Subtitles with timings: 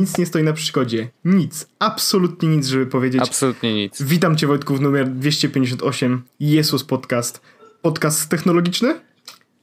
[0.00, 1.08] nic nie stoi na przeszkodzie.
[1.24, 1.66] Nic.
[1.78, 3.22] Absolutnie nic, żeby powiedzieć.
[3.22, 4.02] Absolutnie nic.
[4.02, 6.22] Witam cię Wojtku w numer 258.
[6.40, 7.40] Jesus Podcast.
[7.82, 9.00] Podcast technologiczny?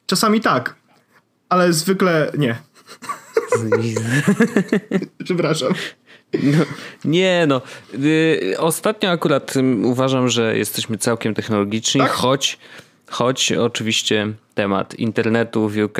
[0.05, 0.75] Czasami tak,
[1.49, 2.57] ale zwykle nie.
[5.23, 5.73] Przepraszam.
[6.33, 6.65] No,
[7.05, 7.61] nie no.
[7.93, 12.11] Y, ostatnio akurat y, uważam, że jesteśmy całkiem technologiczni, Tak?
[12.11, 12.57] choć,
[13.09, 15.97] choć oczywiście temat internetu w UK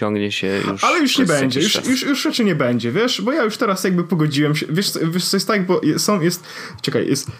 [0.00, 0.84] ciągnie się już.
[0.84, 3.84] Ale już nie będzie, już, już, już raczej nie będzie, wiesz, bo ja już teraz
[3.84, 6.44] jakby pogodziłem się, wiesz, wiesz co jest tak, bo są, jest,
[6.82, 7.30] czekaj, jest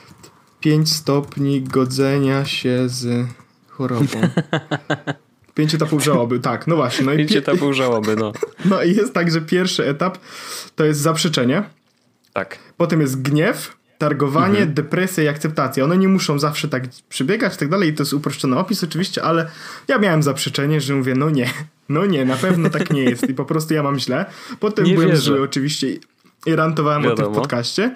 [0.61, 3.27] 5 stopni godzenia się z
[3.69, 4.05] chorobą.
[5.55, 7.07] Pięć etapów żałoby, tak, no właśnie.
[7.07, 8.33] No i, Pięć pie- etapów żałoby, no.
[8.71, 10.19] no i jest tak, że pierwszy etap
[10.77, 11.63] to jest zaprzeczenie,
[12.33, 12.59] Tak.
[12.77, 14.75] potem jest gniew, targowanie, Mhm.
[14.75, 15.85] depresja i akceptacja.
[15.85, 19.23] One nie muszą zawsze tak przebiegać i tak dalej, i to jest uproszczony opis oczywiście,
[19.23, 19.47] ale
[19.89, 21.51] ja miałem zaprzeczenie, że mówię, no nie,
[21.89, 24.25] no nie, na pewno tak nie jest i po prostu ja mam źle.
[24.61, 25.23] Potem Nie byłem wierzę.
[25.23, 25.87] zły oczywiście
[26.47, 27.35] i rantowałem o tym w Wiadomo.
[27.37, 27.95] podcaście.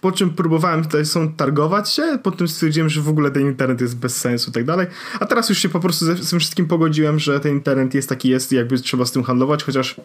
[0.00, 3.96] Po czym próbowałem tutaj są targować się, potem stwierdziłem, że w ogóle ten internet jest
[3.96, 4.86] bez sensu i tak dalej.
[5.20, 8.08] A teraz już się po prostu ze z tym wszystkim pogodziłem, że ten internet jest
[8.08, 9.96] taki jest i jakby trzeba z tym handlować, chociaż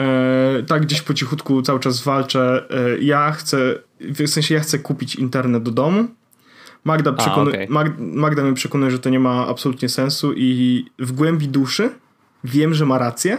[0.00, 2.64] e, tak gdzieś po cichutku cały czas walczę.
[2.70, 6.08] E, ja chcę, w sensie ja chcę kupić internet do domu.
[6.84, 7.68] Magda, przekonu- okej.
[7.68, 11.90] Mag- Magda mnie przekonuje, że to nie ma absolutnie sensu i w głębi duszy
[12.44, 13.38] wiem, że ma rację.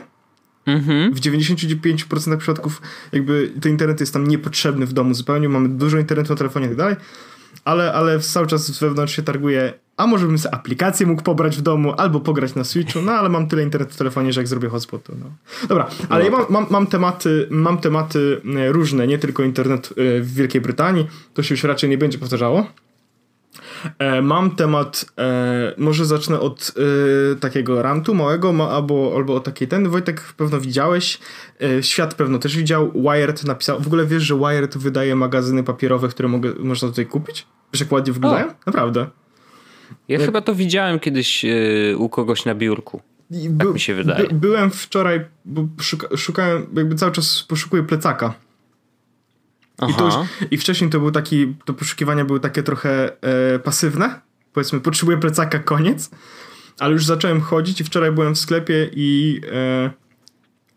[0.65, 1.13] Mhm.
[1.13, 6.33] W 95% przypadków jakby ten internet jest tam niepotrzebny w domu zupełnie, mamy dużo internetu
[6.33, 6.95] na telefonie i tak dalej,
[7.65, 11.61] ale, ale cały czas wewnątrz się targuje, a może bym sobie aplikację mógł pobrać w
[11.61, 14.69] domu, albo pograć na Switchu, no ale mam tyle internetu w telefonie, że jak zrobię
[14.69, 15.25] hotspot, to no.
[15.67, 20.21] Dobra, ale ja mam, mam, mam tematy, mam tematy e, różne, nie tylko internet e,
[20.21, 22.65] w Wielkiej Brytanii, to się już raczej nie będzie powtarzało.
[23.99, 25.05] E, Mam temat,
[25.77, 26.73] może zacznę od
[27.39, 29.89] takiego rantu małego, ma, albo, albo od takiej ten.
[29.89, 31.19] Wojtek pewno widziałeś,
[31.81, 32.91] świat pewno też widział.
[32.91, 33.79] Wired napisał.
[33.79, 37.47] W ogóle wiesz, że Wired wydaje magazyny papierowe, które mogę, można tutaj kupić?
[37.73, 38.47] Wiesz, jak ładnie wyglądają?
[38.65, 39.07] Naprawdę.
[40.07, 43.01] Ja chyba to widziałem kiedyś y, u kogoś na biurku.
[43.31, 44.27] By, mi się wydaje.
[44.27, 48.33] By, byłem wczoraj, bo szuka, szukałem, jakby cały czas poszukuję plecaka.
[49.89, 50.25] I, to już, Aha.
[50.51, 54.21] I wcześniej to był taki, to poszukiwania były takie trochę e, pasywne.
[54.53, 56.09] Powiedzmy, potrzebuję plecaka, koniec.
[56.79, 59.89] Ale już zacząłem chodzić i wczoraj byłem w sklepie i e,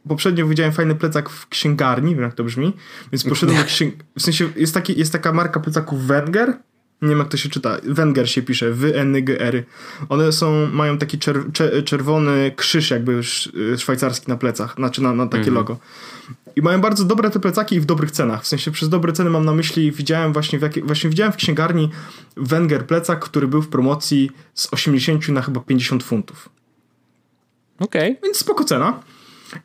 [0.08, 2.72] poprzednio widziałem fajny plecak w księgarni, wiem jak to brzmi,
[3.12, 3.94] więc poszedłem do księg...
[4.16, 6.56] W sensie jest, taki, jest taka marka plecaków Wenger,
[7.02, 9.64] nie wiem jak to się czyta, Wenger się pisze, W-N-G-R.
[10.08, 15.14] One są, mają taki czer, cze, czerwony krzyż jakby sz, szwajcarski na plecach, znaczy na,
[15.14, 15.78] na takie logo.
[16.56, 18.42] I mają bardzo dobre te plecaki i w dobrych cenach.
[18.42, 21.90] W sensie przez dobre ceny mam na myśli, widziałem właśnie w, właśnie widziałem w księgarni
[22.36, 26.48] Wenger plecak, który był w promocji z 80 na chyba 50 funtów.
[27.78, 28.16] Okej.
[28.22, 29.00] Więc spoko cena.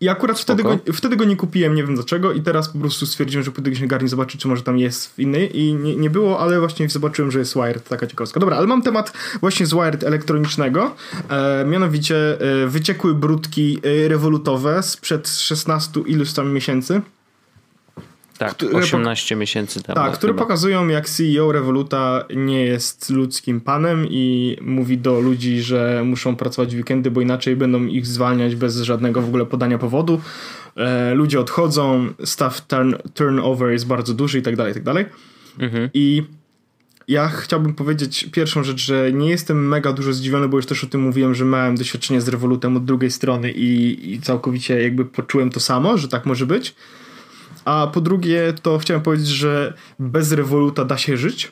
[0.02, 3.06] I akurat wtedy go, wtedy go nie kupiłem, nie wiem dlaczego, i teraz po prostu
[3.06, 6.09] stwierdziłem, że pójdę do księgarni zobaczyć, czy może tam jest w innej i nie, nie
[6.09, 8.40] było, ale właśnie zobaczyłem, że jest Wired, taka ciekawostka.
[8.40, 10.96] Dobra, ale mam temat właśnie z Wired elektronicznego,
[11.30, 17.02] e, mianowicie e, wyciekły brudki e, rewolutowe sprzed 16 iluś tam miesięcy.
[18.38, 19.96] Tak, Które 18 miesięcy temu.
[19.96, 20.44] Tak, które chyba.
[20.44, 26.75] pokazują, jak CEO Revoluta nie jest ludzkim panem i mówi do ludzi, że muszą pracować
[26.75, 30.22] w weekendy, bo inaczej będą ich zwalniać bez żadnego w ogóle podania powodu.
[30.75, 35.06] E, ludzie odchodzą, staff turn, turnover jest bardzo duży i tak dalej, i tak dalej.
[35.60, 35.89] Mhm.
[35.94, 36.24] I
[37.07, 40.88] ja chciałbym powiedzieć pierwszą rzecz, że nie jestem mega dużo zdziwiony, bo już też o
[40.88, 45.50] tym mówiłem, że miałem doświadczenie z Revolutem od drugiej strony i, i całkowicie jakby poczułem
[45.50, 46.75] to samo, że tak może być.
[47.68, 51.52] A po drugie, to chciałem powiedzieć, że bez Revoluta da się żyć.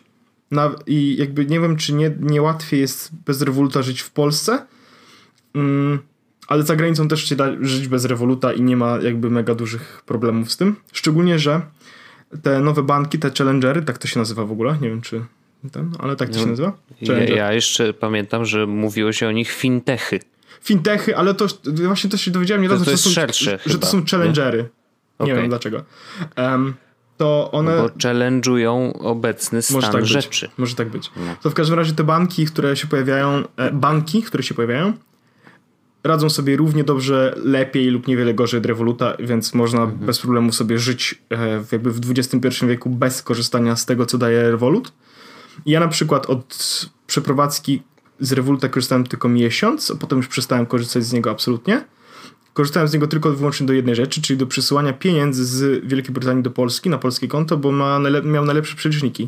[0.52, 4.66] Na, I jakby nie wiem, czy nie, nie łatwiej jest bez Revoluta żyć w Polsce,
[5.56, 6.00] mm,
[6.48, 10.04] ale za granicą też się da żyć bez Revoluta i nie ma jakby mega dużych
[10.06, 10.76] problemów z tym.
[10.94, 11.62] Szczególnie, że
[12.44, 15.22] te nowe banki, te Challengery, tak to się nazywa w ogóle, nie wiem czy
[15.72, 16.74] ten, ale tak to się nazywa.
[17.02, 17.38] Ja, Challenger.
[17.38, 20.20] ja jeszcze pamiętam, że mówiło się o nich fintechy.
[20.62, 21.48] Fintechy, ale to
[21.86, 24.58] właśnie też się dowiedziałem niedawno, to że jest są, szersze że to chyba, są Challengery.
[24.58, 24.85] Nie,
[25.18, 25.36] Okej.
[25.36, 25.84] wiem dlaczego.
[26.36, 26.74] Em,
[27.18, 27.78] to one...
[27.78, 30.10] Bo challenge'ują obecny stan Może tak być.
[30.10, 30.50] rzeczy.
[30.58, 31.12] Może tak być.
[31.16, 31.36] No.
[31.42, 34.94] To w każdym razie te banki, które się pojawiają, e, banki, które się pojawiają,
[36.04, 40.00] radzą sobie równie dobrze, lepiej lub niewiele gorzej od Revoluta, więc można Mhm.
[40.06, 44.52] bez problemu sobie żyć e, jakby w XXI wieku bez korzystania z tego, co daje
[44.52, 44.94] Revolut.
[45.66, 46.58] Ja na przykład od
[47.08, 47.84] przeprowadzki
[48.20, 51.86] z Revoluta korzystałem tylko miesiąc, a potem już przestałem korzystać z niego absolutnie.
[52.56, 56.14] Korzystałem z niego tylko i wyłącznie do jednej rzeczy, czyli do przesyłania pieniędzy z Wielkiej
[56.14, 59.28] Brytanii do Polski na polskie konto, bo ma miał najlepsze przeliczniki.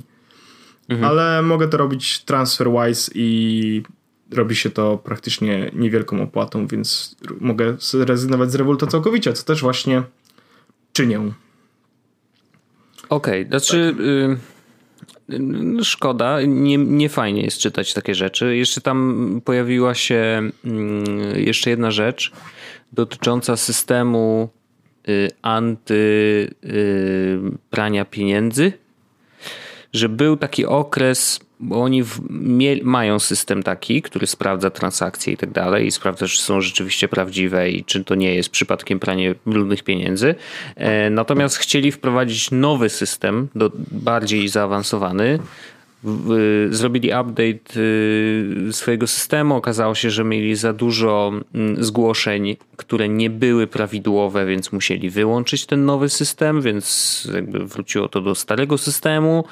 [1.03, 3.83] Ale mogę to robić TransferWise i
[4.31, 10.03] robi się to praktycznie niewielką opłatą, więc mogę zrezygnować z Revoluta całkowicie, co też właśnie
[10.93, 11.19] czynię.
[13.09, 13.95] Okej, okay, znaczy...
[13.99, 18.57] Y, szkoda, nie, nie fajnie jest czytać takie rzeczy.
[18.57, 20.49] Jeszcze tam pojawiła się
[21.35, 22.31] y, jeszcze jedna rzecz
[22.91, 24.49] dotycząca systemu
[25.09, 25.97] y, anty
[27.69, 28.73] prania pieniędzy,
[29.93, 35.37] że był taki okres bo oni w, mie, mają system taki, który sprawdza transakcje i
[35.37, 39.35] tak dalej i sprawdza, czy są rzeczywiście prawdziwe i czy to nie jest przypadkiem pranie
[39.45, 40.35] brudnych pieniędzy.
[40.75, 45.39] E, natomiast chcieli wprowadzić nowy system, do, bardziej zaawansowany,
[46.69, 49.55] zrobili update y, swojego systemu.
[49.55, 55.65] Okazało się, że mieli za dużo mm, zgłoszeń, które nie były prawidłowe, więc musieli wyłączyć
[55.65, 59.43] ten nowy system, więc jakby wróciło to do starego systemu.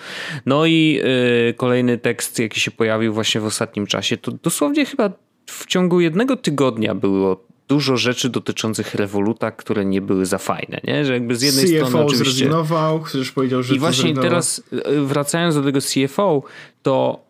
[0.45, 1.01] No i
[1.49, 5.09] y, kolejny tekst, jaki się pojawił właśnie w ostatnim czasie, to dosłownie chyba
[5.45, 11.05] w ciągu jednego tygodnia było dużo rzeczy dotyczących Revoluta, które nie były za fajne, nie?
[11.05, 12.31] Że jakby z jednej CFO strony oczywiście...
[12.31, 16.43] zrezygnował, ktoś powiedział, że I właśnie teraz e, wracając do tego CFO,
[16.83, 17.25] to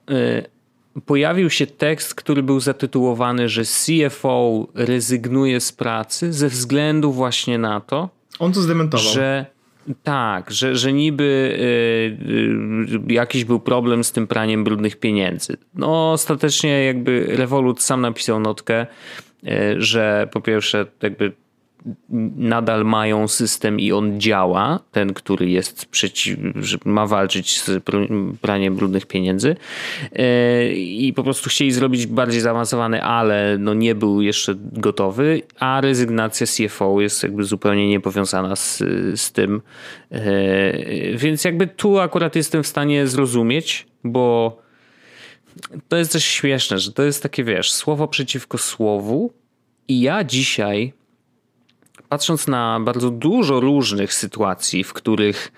[0.95, 7.57] y, pojawił się tekst, który był zatytułowany, że CFO rezygnuje z pracy ze względu właśnie
[7.57, 8.09] na to,
[8.39, 9.13] on to zdementował.
[9.13, 9.45] Że
[10.03, 15.57] tak, że, że niby y, y, jakiś był problem z tym praniem brudnych pieniędzy.
[15.75, 18.87] No ostatecznie jakby Revolut sam napisał notkę,
[19.77, 21.31] że po pierwsze jakby
[22.35, 26.37] nadal mają system i on działa, ten, który jest przeciw,
[26.85, 27.83] ma walczyć z
[28.41, 29.55] praniem brudnych pieniędzy
[30.11, 35.81] e, i po prostu chcieli zrobić bardziej zaawansowany, ale no nie był jeszcze gotowy, a
[35.81, 38.77] rezygnacja CFO jest jakby zupełnie niepowiązana z,
[39.15, 39.61] z tym,
[40.11, 44.57] e, więc jakby tu akurat jestem w stanie zrozumieć, bo
[45.87, 49.33] to jest też śmieszne, że to jest takie, wiesz, słowo przeciwko słowu.
[49.87, 50.93] I ja dzisiaj,
[52.09, 55.51] patrząc na bardzo dużo różnych sytuacji, w których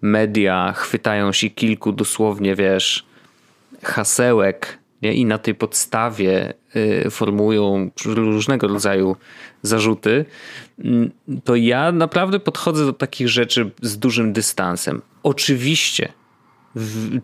[0.00, 3.06] media chwytają się kilku dosłownie, wiesz,
[3.82, 5.14] hasełek nie?
[5.14, 9.16] i na tej podstawie y, formułują różnego rodzaju
[9.62, 10.24] zarzuty,
[10.78, 11.10] mm,
[11.44, 15.02] to ja naprawdę podchodzę do takich rzeczy z dużym dystansem.
[15.22, 16.12] Oczywiście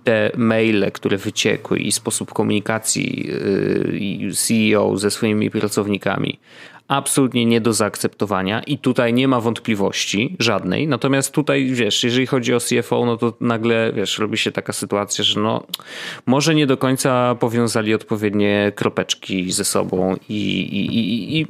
[0.04, 3.30] te maile, które wyciekły i sposób komunikacji
[4.30, 6.38] y, CEO ze swoimi pracownikami
[6.88, 10.88] absolutnie nie do zaakceptowania i tutaj nie ma wątpliwości żadnej.
[10.88, 15.24] Natomiast tutaj, wiesz, jeżeli chodzi o CFO, no to nagle, wiesz, robi się taka sytuacja,
[15.24, 15.66] że no
[16.26, 21.46] może nie do końca powiązali odpowiednie kropeczki ze sobą i, i, i, i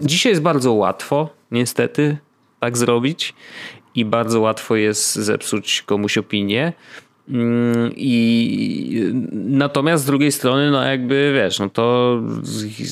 [0.00, 2.16] dzisiaj jest bardzo łatwo, niestety,
[2.60, 3.34] tak zrobić
[3.94, 6.72] i bardzo łatwo jest zepsuć komuś opinię.
[7.30, 12.16] Mm, I natomiast z drugiej strony, no jakby wiesz, no to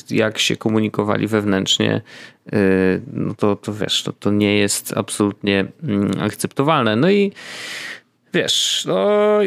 [0.09, 2.01] jak się komunikowali wewnętrznie,
[2.53, 6.95] y, no to, to wiesz, to, to nie jest absolutnie mm, akceptowalne.
[6.95, 7.31] No i
[8.33, 9.39] wiesz, no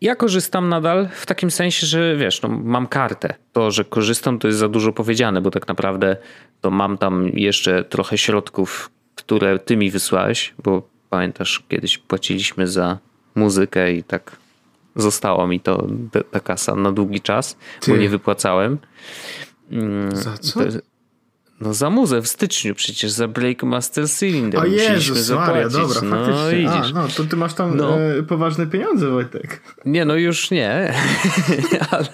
[0.00, 3.34] ja korzystam nadal w takim sensie, że wiesz, no mam kartę.
[3.52, 6.16] To, że korzystam, to jest za dużo powiedziane, bo tak naprawdę
[6.60, 12.98] to mam tam jeszcze trochę środków, które ty mi wysłałeś, bo pamiętasz, kiedyś płaciliśmy za
[13.34, 14.36] muzykę i tak
[14.96, 15.86] zostało mi to
[16.30, 17.90] ta kasa na długi czas, Ty.
[17.90, 18.78] bo nie wypłacałem.
[19.70, 20.60] Mm, za co?
[21.62, 24.60] No za muzę w styczniu przecież, za Break Master Cylinder.
[24.60, 26.70] O Jezus Maria, dobra, no, faktycznie.
[26.70, 28.00] A, no, to ty masz tam no.
[28.00, 29.60] e, poważne pieniądze, Wojtek.
[29.84, 30.94] Nie, no już nie,
[31.90, 32.08] ale,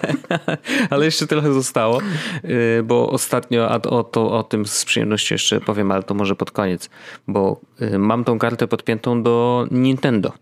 [0.89, 2.01] ale jeszcze trochę zostało,
[2.43, 6.51] e, bo ostatnio o, to, o tym z przyjemnością jeszcze powiem, ale to może pod
[6.51, 6.89] koniec,
[7.27, 10.33] bo e, mam tą kartę podpiętą do Nintendo.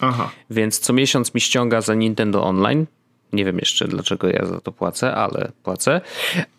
[0.00, 0.30] Aha.
[0.50, 2.86] Więc co miesiąc mi ściąga za Nintendo Online.
[3.32, 6.00] Nie wiem jeszcze dlaczego ja za to płacę, ale płacę.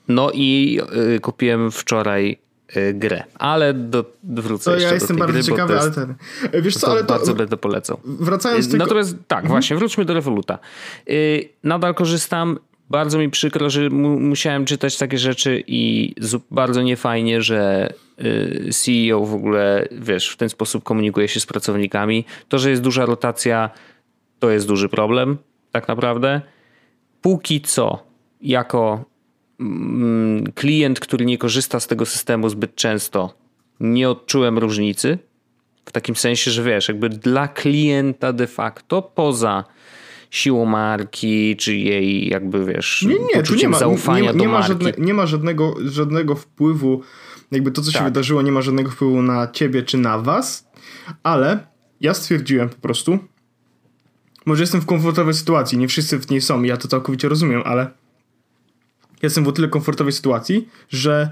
[0.08, 0.79] No i
[1.15, 2.38] y, kupiłem wczoraj
[2.77, 6.15] y, grę, ale do, wrócę to jeszcze ja jestem bardzo gry, ciekawy, jest, ale ten.
[6.62, 7.08] Wiesz co, ale to.
[7.08, 8.00] Bardzo będę polecał.
[8.03, 8.86] Wracając tylko...
[8.86, 9.50] Natomiast tak, mhm.
[9.50, 10.60] właśnie, wróćmy do Revoluta.
[11.10, 16.13] Y, nadal korzystam bardzo mi przykro, że mu musiałem czytać takie rzeczy i
[16.51, 22.25] bardzo niefajnie, że y, CEO w ogóle, wiesz, w ten sposób komunikuje się z pracownikami.
[22.50, 23.70] To, że jest duża rotacja,
[24.39, 25.38] to jest duży problem,
[25.72, 26.41] tak naprawdę.
[27.22, 28.03] Póki co,
[28.41, 29.06] jako
[29.60, 33.34] mm, klient, który nie korzysta z tego systemu zbyt często,
[33.79, 35.17] nie odczułem różnicy.
[35.86, 39.63] W takim sensie, że wiesz, jakby dla klienta de facto, poza
[40.30, 44.62] siłą marki, czy jej jakby wiesz, nie, nie, tu nie ma, zaufania nie, nie, ma
[44.62, 47.02] żadne, nie ma żadnego, żadnego wpływu,
[47.52, 48.00] jakby to, co tak.
[48.00, 50.68] się wydarzyło, nie ma żadnego wpływu na ciebie czy na was,
[51.24, 51.68] ale
[52.02, 53.20] ja stwierdziłem po prostu,
[54.46, 57.92] może jestem w komfortowej sytuacji, nie wszyscy w niej są, ja to całkowicie rozumiem, ale
[59.24, 61.32] jestem w o tyle komfortowej sytuacji, że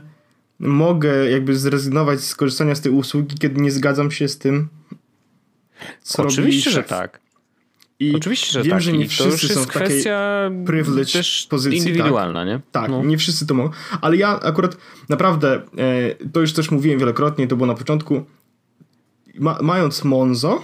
[0.59, 4.67] mogę jakby zrezygnować z korzystania z tej usługi, kiedy nie zgadzam się z tym,
[6.01, 6.87] co Oczywiście, robi że szef.
[6.87, 7.24] tak.
[7.99, 8.81] I Oczywiście, że wiem, tak.
[8.81, 12.61] że nie I wszyscy są jest w takiej kwestia privileged też pozycji, indywidualna, nie?
[12.71, 13.03] Tak, No.
[13.03, 13.69] nie wszyscy to mogą.
[14.01, 14.77] Ale ja akurat
[15.09, 18.25] naprawdę, e, to już też mówiłem wielokrotnie, to było na początku,
[19.39, 20.63] ma, mając Monzo,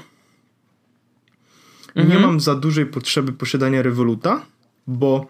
[1.96, 2.22] nie Mhm.
[2.22, 4.42] mam za dużej potrzeby posiadania Revoluta,
[4.88, 5.28] bo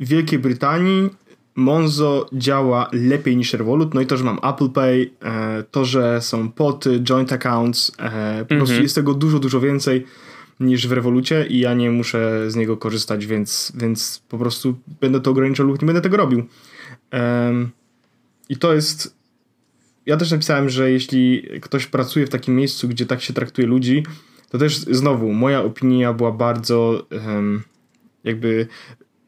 [0.00, 1.10] w Wielkiej Brytanii
[1.54, 6.22] Monzo działa lepiej niż Revolut, no i to, że mam Apple Pay, e, to, że
[6.22, 10.06] są poty, joint accounts, e, po prostu jest tego dużo, dużo więcej
[10.60, 15.20] niż w Revolucie i ja nie muszę z niego korzystać, więc, więc po prostu będę
[15.20, 16.46] to ograniczał lub nie będę tego robił.
[17.10, 17.70] Em,
[18.48, 19.20] I to jest.
[20.06, 24.02] Ja też napisałem, że jeśli ktoś pracuje w takim miejscu, gdzie tak się traktuje ludzi,
[24.50, 27.62] to też znowu moja opinia była bardzo em,
[28.24, 28.66] jakby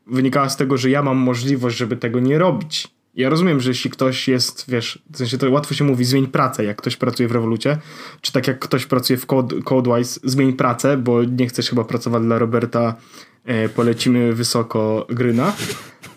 [0.07, 2.89] wynikała z tego, że ja mam możliwość, żeby tego nie robić.
[3.15, 6.65] Ja rozumiem, że jeśli ktoś jest, wiesz, w sensie to łatwo się mówi, zmień pracę,
[6.65, 7.79] jak ktoś pracuje w Revolucie,
[8.21, 12.23] czy tak jak ktoś pracuje w Code, Codewise, zmień pracę, bo nie chcesz chyba pracować
[12.23, 12.95] dla Roberta,
[13.45, 15.53] e, polecimy wysoko Gryna,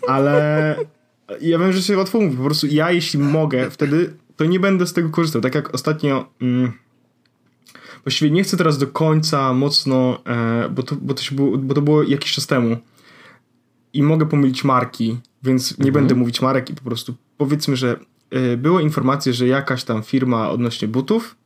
[0.08, 0.76] ale
[1.40, 4.86] ja wiem, że się łatwo mówi, po prostu ja jeśli mogę, wtedy to nie będę
[4.86, 6.28] z tego korzystał, tak jak ostatnio...
[6.42, 6.72] Mm,
[8.04, 11.82] Właściwie nie chcę teraz do końca mocno, e, bo, to, bo, to było, bo to
[11.82, 12.76] było jakiś czas temu
[13.92, 17.96] i mogę pomylić marki, więc nie będę mówić marek i po prostu powiedzmy, że
[18.34, 21.36] y, było informacje, że jakaś tam firma odnośnie butów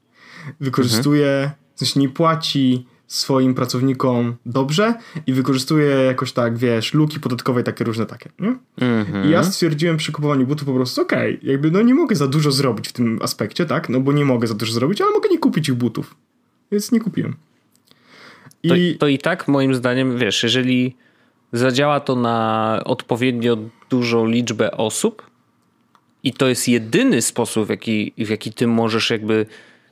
[0.61, 4.94] wykorzystuje, w sensie nie płaci swoim pracownikom dobrze
[5.26, 8.56] i wykorzystuje jakoś tak, wiesz, luki podatkowe i takie różne takie, nie?
[8.80, 9.26] Mhm.
[9.26, 12.52] I ja stwierdziłem przy kupowaniu butów po prostu, okej, jakby no nie mogę za dużo
[12.52, 13.88] zrobić w tym aspekcie, tak?
[13.88, 16.16] No bo nie mogę za dużo zrobić, ale mogę nie kupić ich butów.
[16.73, 17.37] Więc nie kupiłem.
[18.68, 20.97] To, I to i tak moim zdaniem, wiesz, jeżeli
[21.52, 23.56] zadziała to na odpowiednio
[23.90, 25.30] dużą liczbę osób
[26.25, 29.47] i to jest jedyny sposób, w jaki, w jaki ty możesz jakby,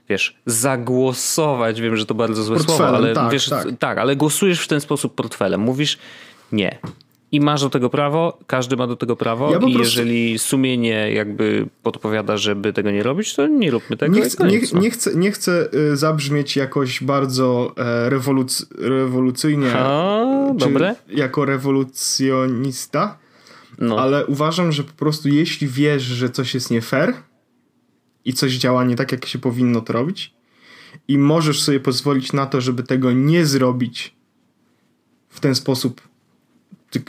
[0.09, 3.99] wiesz, zagłosować, wiem, że to bardzo złe słowo, ale tak, wiesz, tak.
[3.99, 5.61] ale głosujesz w ten sposób portfelem.
[5.61, 5.99] Mówisz
[6.53, 6.79] nie.
[7.33, 11.13] I masz do tego prawo, każdy ma do tego prawo Ja i prostu- jeżeli sumienie
[11.13, 14.17] jakby podpowiada, żeby tego nie robić, to nie róbmy tego.
[14.17, 14.81] nie chcę, nie, no.
[14.81, 19.71] nie chcę, nie chcę y, zabrzmieć jakoś bardzo e, rewoluc, rewolucyjnie.
[19.71, 20.95] Czy dobre.
[21.09, 23.19] Jako rewolucjonista,
[23.79, 23.99] No.
[23.99, 27.15] ale uważam, że po prostu jeśli wiesz, że coś jest nie fair
[28.25, 30.35] i coś działa nie tak, jak się powinno to robić
[31.09, 34.17] i możesz sobie pozwolić na to, żeby tego nie zrobić
[35.29, 36.01] w ten sposób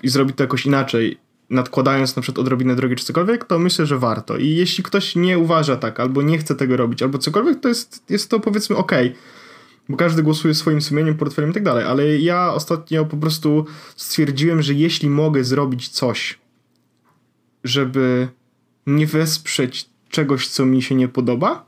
[0.03, 3.97] i zrobić to jakoś inaczej, nadkładając na przykład odrobinę drogi czy cokolwiek, to myślę, że
[3.97, 4.37] warto.
[4.37, 8.03] I jeśli ktoś nie uważa tak, albo nie chce tego robić, albo cokolwiek, to jest,
[8.09, 9.15] jest to powiedzmy okej.
[9.89, 11.85] Bo każdy głosuje swoim sumieniem, portfelem i tak dalej.
[11.85, 16.38] Ale ja ostatnio po prostu stwierdziłem, że jeśli mogę zrobić coś,
[17.63, 18.27] żeby
[18.87, 21.65] nie wesprzeć czegoś, co mi się nie podoba,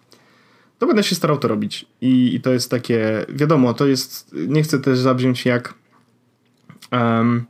[0.80, 1.86] to będę się starał to robić.
[2.02, 5.74] I, i to jest takie, wiadomo, to jest, nie chcę też zabrzmieć jak
[6.92, 7.46] em,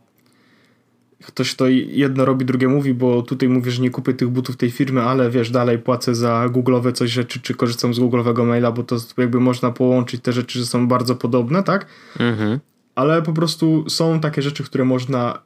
[1.26, 4.72] ktoś to jedno robi, drugie mówi, bo tutaj mówię, że nie kupię tych butów tej
[4.72, 8.84] firmy, ale wiesz, dalej płacę za google'owe coś rzeczy, czy korzystam z google'owego maila, bo
[8.84, 11.86] to jakby można połączyć te rzeczy, że są bardzo podobne, tak?
[12.20, 12.60] Mhm.
[12.96, 15.42] ale po prostu są takie rzeczy, które można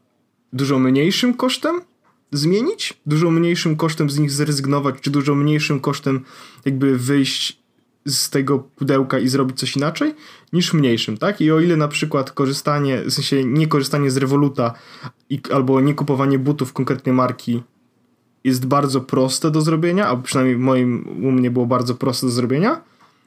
[0.53, 1.81] dużo mniejszym kosztem
[2.31, 6.19] zmienić, dużo mniejszym kosztem z nich zrezygnować, czy dużo mniejszym kosztem
[6.65, 7.59] jakby wyjść
[8.05, 10.15] z tego pudełka i zrobić coś inaczej,
[10.53, 11.41] niż mniejszym, tak?
[11.41, 14.73] I o ile na przykład korzystanie, w sensie nie korzystanie z Revoluta
[15.29, 17.63] i, albo nie kupowanie butów konkretnej marki
[18.43, 22.81] jest bardzo proste do zrobienia, albo przynajmniej moim, u mnie było bardzo proste do zrobienia,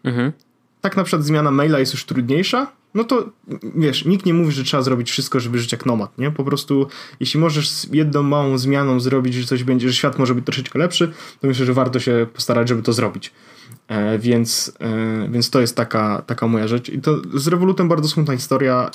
[0.04, 0.32] Mhm.
[0.80, 2.66] tak na przykład zmiana maila jest już trudniejsza,
[2.98, 3.28] no to
[3.74, 6.30] wiesz, nikt nie mówi, że trzeba zrobić wszystko, żeby żyć jak nomad, nie?
[6.30, 6.86] Po prostu,
[7.20, 11.12] jeśli możesz jedną małą zmianą zrobić, że coś będzie, że świat może być troszeczkę lepszy,
[11.40, 13.32] to myślę, że warto się postarać, żeby to zrobić.
[13.88, 16.88] E, więc, e, więc to jest taka, taka moja rzecz.
[16.88, 18.90] I to z Revolutem bardzo smutna historia.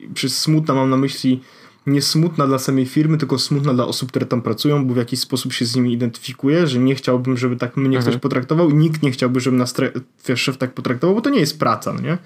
[0.00, 1.40] E, przez smutna mam na myśli
[1.86, 5.20] nie smutna dla samej firmy, tylko smutna dla osób, które tam pracują, bo w jakiś
[5.20, 9.02] sposób się z nimi identyfikuję, że nie chciałbym, żeby tak mnie ktoś potraktował i nikt
[9.02, 12.18] nie chciałby, żeby nas tre- szef tak potraktował, bo to nie jest praca, no nie?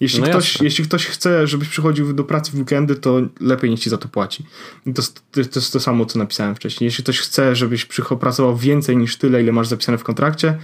[0.00, 0.64] Jeśli, No ktoś, jasne.
[0.64, 4.08] jeśli ktoś chce, żebyś przychodził do pracy w weekendy, to lepiej niech ci za to
[4.08, 4.44] płaci.
[4.84, 6.86] To, jest- to, to jest to samo, co napisałem wcześniej.
[6.86, 7.86] Jeśli ktoś chce, żebyś
[8.20, 10.58] pracował więcej niż tyle, ile masz zapisane w kontrakcie,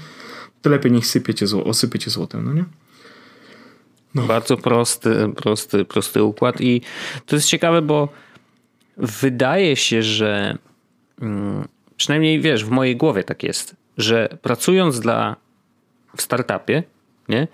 [0.63, 2.65] to lepiej niech sypie cię, zło- osypie cię złotem, no nie?
[4.15, 6.81] Bardzo prosty, prosty, prosty układ i
[7.27, 8.09] to jest ciekawe, bo
[8.97, 10.59] wydaje się, że
[11.21, 15.37] mm, przynajmniej wiesz, w mojej głowie tak jest, że pracując dla
[16.17, 16.83] w startupie,
[17.31, 17.49] nie?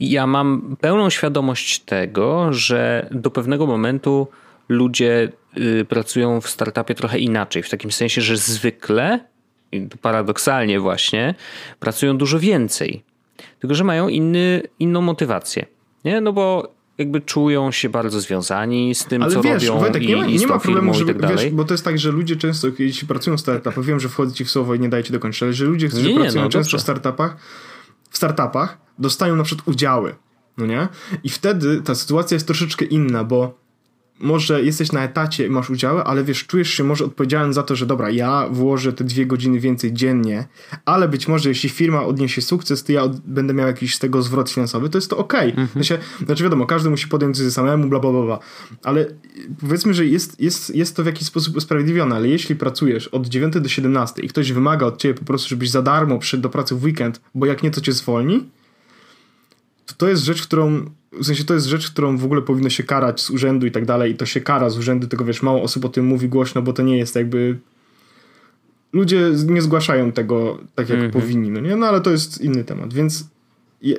[0.00, 4.28] Ja mam pełną świadomość tego, że do pewnego momentu
[4.68, 9.20] ludzie y, pracują w startupie trochę inaczej, w takim sensie, że zwykle,
[9.72, 11.34] i paradoksalnie właśnie,
[11.80, 13.04] pracują dużo więcej.
[13.60, 15.66] tylko że mają inny, inną motywację.
[16.04, 16.20] Nie?
[16.20, 20.06] No bo jakby czują się bardzo związani z tym, Ale co wiesz, robią Wojtek, i,
[20.06, 22.10] nie ma, i nie ma problemu, i żeby, tak wiesz, bo to jest tak, że
[22.10, 25.04] ludzie często, jeśli pracują w startupach, wiem, że wchodzę ci w słowo i nie daję
[25.04, 26.78] ci dokończyć, ale że ludzie, którzy nie, pracują no, często dobrze.
[26.78, 27.36] w startupach,
[28.12, 30.14] w startupach dostają na przykład udziały,
[30.56, 30.88] no nie?
[31.24, 33.61] I wtedy ta sytuacja jest troszeczkę inna, bo
[34.22, 37.76] może jesteś na etacie i masz udziały, ale wiesz, czujesz się może odpowiedzialny za to,
[37.76, 40.46] że dobra, ja włożę te dwie godziny więcej dziennie,
[40.84, 44.22] ale być może jeśli firma odniesie sukces, to ja od, będę miał jakiś z tego
[44.22, 45.48] zwrot finansowy, to jest to okej.
[45.48, 45.68] Mhm.
[45.68, 48.38] W sensie, znaczy wiadomo, każdy musi podjąć decyzję samemu, bla, bla, bla, bla.
[48.82, 49.06] Ale
[49.60, 53.54] powiedzmy, że jest, jest, jest to w jakiś sposób usprawiedliwione, ale jeśli pracujesz od 9
[53.54, 56.74] do 17 i ktoś wymaga od ciebie po prostu, żebyś za darmo przyszedł do pracy
[56.74, 58.48] w weekend, bo jak nie, to cię zwolni,
[59.86, 60.84] to to jest rzecz, którą
[61.20, 63.86] w sensie to jest rzecz, którą w ogóle powinno się karać z urzędu i tak
[63.86, 66.62] dalej i to się kara z urzędu, tylko wiesz, mało osób o tym mówi głośno,
[66.62, 67.58] bo to nie jest jakby
[68.92, 71.12] ludzie nie zgłaszają tego tak jak Mhm.
[71.22, 71.76] powinni, no nie?
[71.76, 73.24] No ale to jest inny temat, więc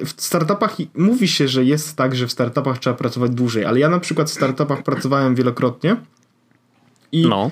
[0.06, 3.90] w startupach mówi się, że jest tak, że w startupach trzeba pracować dłużej, ale ja
[3.90, 5.96] na przykład w startupach pracowałem wielokrotnie
[7.12, 7.52] i No,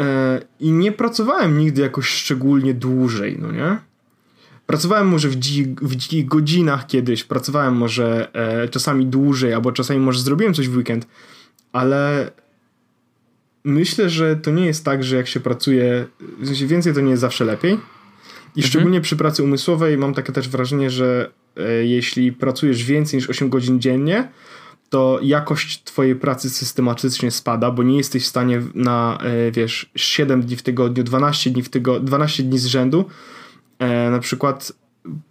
[0.00, 3.76] E, I nie pracowałem nigdy jakoś szczególnie dłużej, no nie?
[4.66, 10.00] Pracowałem może w, dzi- w dzikich godzinach kiedyś, pracowałem może e, czasami dłużej, albo czasami
[10.00, 11.06] może zrobiłem coś w weekend,
[11.72, 12.30] ale
[13.64, 16.06] myślę, że to nie jest tak, że jak się pracuje,
[16.40, 17.78] w sensie więcej to nie jest zawsze lepiej.
[18.56, 23.30] I szczególnie przy pracy umysłowej mam takie też wrażenie, że e, jeśli pracujesz więcej niż
[23.30, 24.28] 8 godzin dziennie,
[24.90, 30.42] to jakość twojej pracy systematycznie spada, bo nie jesteś w stanie na, e, wiesz, 7
[30.42, 33.04] dni w tygodniu, 12 dni w tygodniu, 12 dni z rzędu
[33.78, 34.72] e, na przykład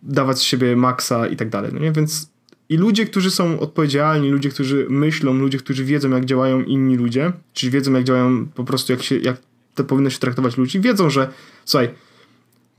[0.04, 1.92] dawać z siebie maksa i tak dalej, no nie?
[1.92, 2.30] Więc
[2.70, 7.32] i ludzie, którzy są odpowiedzialni, ludzie, którzy myślą, ludzie, którzy wiedzą, jak działają inni ludzie,
[7.54, 9.38] czyli wiedzą, jak działają po prostu, jak się, jak
[9.76, 11.30] to powinno się traktować ludzi, wiedzą, że
[11.66, 11.90] słuchaj,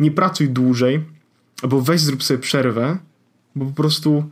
[0.01, 1.01] nie pracuj dłużej,
[1.63, 2.99] albo weź zrób sobie przerwę,
[3.55, 4.25] bo po prostu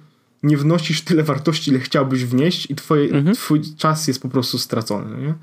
[0.42, 3.37] nie wnosisz tyle wartości, ile chciałbyś wnieść i twoje, Mhm.
[3.37, 5.11] twój czas jest po prostu stracony.
[5.11, 5.35] no Nie?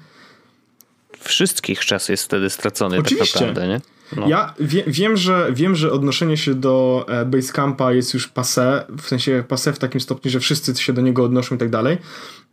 [1.20, 3.40] wszystkich czas jest wtedy stracony Oczywiście.
[3.40, 3.82] tak naprawdę, nie?
[4.18, 4.28] No.
[4.30, 9.08] Ja wie, wiem, że, wiem, że odnoszenie się do e, Basecampa jest już passé, w
[9.08, 11.98] sensie passé w takim stopniu, że wszyscy się do niego odnoszą i tak dalej,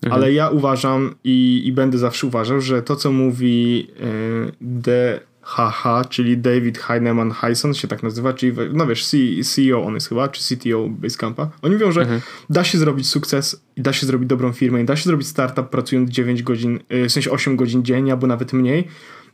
[0.02, 0.12] Mhm.
[0.22, 6.38] ale ja uważam i, i będę zawsze uważał, że to, co mówi e, DHH, czyli
[6.38, 9.06] David Heinemann Hyson się tak nazywa, czyli no wiesz,
[9.54, 12.20] CEO on jest chyba, czy CTO Basecampa, oni mówią, że Mhm.
[12.50, 15.68] da się zrobić sukces i da się zrobić dobrą firmę i da się zrobić startup
[15.68, 18.88] pracując 9 godzin, e, w sensie 8 godzin dziennie albo nawet mniej,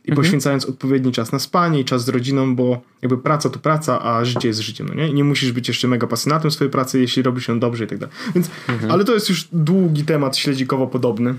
[0.07, 4.01] i poświęcając odpowiedni czas na spanie i czas z rodziną, bo jakby praca to praca,
[4.01, 5.07] a życie jest życiem, no nie?
[5.07, 7.97] I nie musisz być jeszcze mega pasjonatem swojej pracy, jeśli robisz ją dobrze i tak
[7.97, 8.15] dalej.
[8.35, 8.49] Więc,
[8.89, 11.35] ale to jest już długi temat, śledzikowo podobny.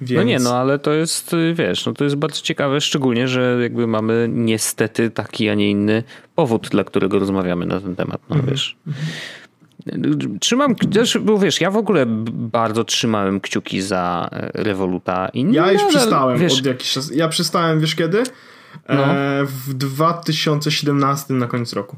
[0.00, 0.16] Więc...
[0.18, 3.58] No nie, no ale to jest, y, wiesz, no to jest bardzo ciekawe, szczególnie, że
[3.62, 6.02] jakby mamy niestety taki, a nie inny
[6.34, 8.54] powód, dla którego rozmawiamy na ten temat, no Mhm.
[8.54, 8.76] wiesz.
[10.40, 15.28] Trzymam, też, bo wiesz, ja w ogóle bardzo trzymałem kciuki za e, Revoluta.
[15.28, 17.10] I Ja już przestałem wiesz, od jakiś czas.
[17.14, 18.22] Ja przestałem, wiesz kiedy?
[18.88, 19.06] No.
[19.06, 21.96] E, w 2017 na koniec roku.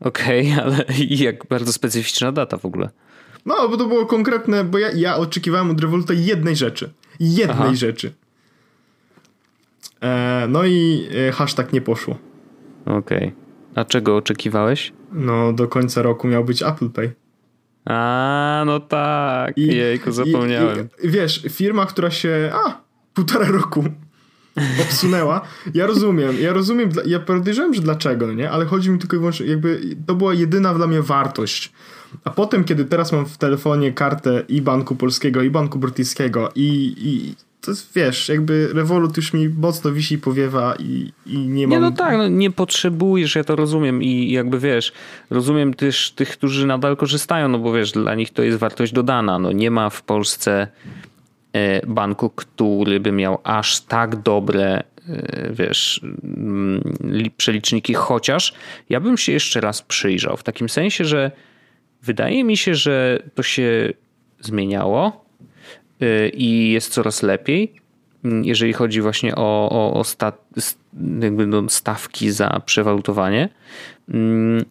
[0.00, 2.90] Okej, ale i jak bardzo specyficzna data w ogóle.
[3.46, 6.90] No, bo to było konkretne, bo ja, ja oczekiwałem od Revoluta jednej rzeczy.
[7.20, 7.74] Jednej Aha.
[7.74, 8.12] rzeczy.
[10.00, 12.18] E, no i e, hashtag nie poszło.
[12.86, 13.32] Okej.
[13.74, 14.92] A czego oczekiwałeś?
[15.12, 17.12] No, do końca roku miał być Apple Pay.
[17.84, 19.58] A, no tak.
[19.58, 20.88] I, Jejku, zapomniałem.
[21.02, 22.80] I, i, wiesz, firma, która się, a,
[23.14, 23.84] półtora roku
[24.82, 25.40] obsunęła.
[25.74, 28.50] Ja rozumiem, ja rozumiem, ja podejrzewam, że dlaczego, nie?
[28.50, 31.72] Ale chodzi mi tylko i wyłącznie, jakby to była jedyna dla mnie wartość.
[32.24, 36.94] A potem, kiedy teraz mam w telefonie kartę i Banku Polskiego, i Banku Brytyjskiego i,
[36.98, 41.70] i to jest, wiesz, jakby Revolut już mi mocno wisi powiewa i, i nie mam...
[41.70, 44.92] Nie, no tak, no nie potrzebujesz, ja to rozumiem i jakby wiesz,
[45.30, 49.38] rozumiem też tych, którzy nadal korzystają, no bo wiesz, dla nich to jest wartość dodana.
[49.38, 50.66] No nie ma w Polsce
[51.52, 58.54] e, banku, który by miał aż tak dobre, e, wiesz, mm, li- przeliczniki, chociaż
[58.88, 61.30] ja bym się jeszcze raz przyjrzał, w takim sensie, że
[62.02, 63.92] wydaje mi się, że to się
[64.40, 65.27] zmieniało
[66.34, 67.74] i jest coraz lepiej,
[68.24, 70.32] mm, jeżeli chodzi właśnie o, o, o sta,
[71.20, 73.48] jakby no stawki za przewalutowanie.
[74.08, 74.64] Mm,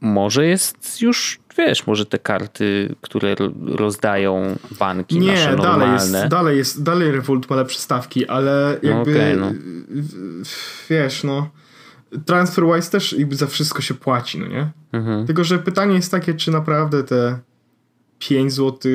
[0.00, 5.56] Może jest już, wiesz, może te karty, które ro- rozdają banki Nie, nasze dalej
[5.88, 5.92] normalne.
[6.18, 9.52] jest, dalej jest, dalej Revolut ma lepsze stawki, ale jakby, no.
[10.44, 11.50] w- wiesz, no,
[12.26, 14.70] TransferWise też jakby za wszystko się płaci, no nie?
[14.92, 15.26] Mhm.
[15.26, 17.38] Tylko, że pytanie jest takie, czy naprawdę te
[18.18, 18.92] 5 zł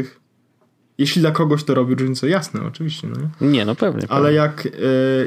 [0.97, 3.07] jeśli dla kogoś to robi różnicę, jasne, oczywiście.
[3.07, 3.47] No nie?
[3.47, 4.05] nie, no pewnie.
[4.09, 4.71] Ale jak, y,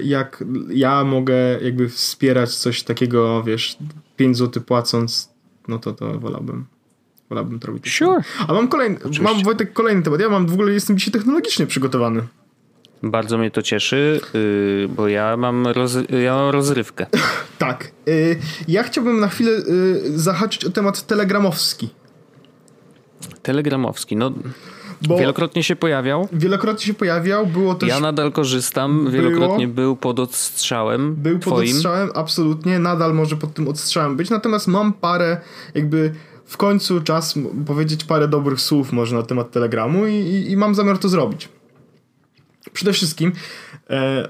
[0.05, 3.77] jak ja mogę jakby wspierać coś takiego, wiesz,
[4.17, 5.31] 5 zł płacąc,
[5.69, 6.67] no to to wolałbym.
[7.29, 7.97] Wolałbym to robić.
[7.97, 8.23] Sure.
[8.49, 9.23] A mam kolejny, Oczywiście.
[9.23, 10.21] mam Wojtek kolejny temat.
[10.21, 12.23] Ja mam w ogóle jestem dzisiaj technologicznie przygotowany.
[13.03, 17.07] Bardzo mnie to cieszy, yy, bo ja mam, roz, ja mam rozrywkę.
[17.59, 17.91] Tak.
[18.09, 21.89] Y, ja chciałbym na chwilę y, zahaczyć o temat telegramowski.
[23.43, 24.33] Telegramowski, no
[25.09, 26.29] Bo wielokrotnie się pojawiał.
[26.33, 27.89] wielokrotnie się pojawiał, było też...
[27.89, 31.71] Ja nadal korzystam, wielokrotnie był pod odstrzałem Był pod twoim.
[31.71, 35.41] odstrzałem, absolutnie, nadal może pod tym odstrzałem być, natomiast mam parę,
[35.75, 37.35] jakby w końcu czas
[37.67, 41.49] powiedzieć parę dobrych słów może na temat Telegramu i, i, i mam zamiar to zrobić.
[42.73, 43.33] Przede wszystkim
[43.91, 44.29] e,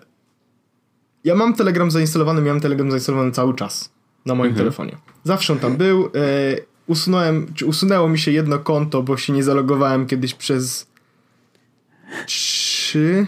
[1.25, 3.91] ja mam Telegram zainstalowany, miałem Telegram zainstalowany cały czas
[4.27, 4.97] na moim telefonie.
[5.25, 6.07] Zawsze on tam był.
[6.07, 6.09] E,
[6.89, 10.87] usunąłem, czy usunęło mi się jedno konto, bo się nie zalogowałem kiedyś przez
[12.27, 13.27] trzy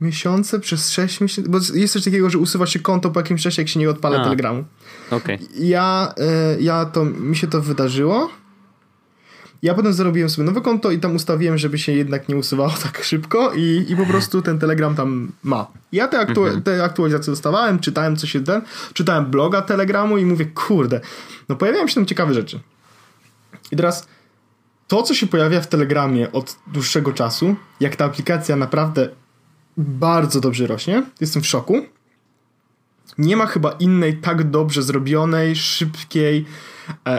[0.00, 3.62] miesiące, przez sześć miesięcy, bo jest coś takiego, że usuwa się konto po jakimś czasie,
[3.62, 4.24] jak się nie odpala A.
[4.24, 4.64] Telegramu.
[5.10, 5.38] Okej.
[5.58, 8.30] Ja, e, ja to, mi się to wydarzyło.
[9.64, 13.04] Ja potem zrobiłem sobie nowe konto i tam ustawiłem, żeby się jednak nie usuwało tak
[13.04, 15.66] szybko i, i po prostu ten Telegram tam ma.
[15.92, 20.46] Ja te, aktu- te aktualizacje dostawałem, czytałem co się ten, czytałem bloga Telegramu i mówię,
[20.46, 21.00] kurde,
[21.48, 22.60] no pojawiają się tam ciekawe rzeczy.
[23.72, 24.06] I teraz
[24.88, 29.08] to, co się pojawia w Telegramie od dłuższego czasu, jak ta aplikacja naprawdę
[29.76, 31.86] bardzo dobrze rośnie, jestem w szoku.
[33.18, 36.46] Nie ma chyba innej tak dobrze zrobionej, szybkiej,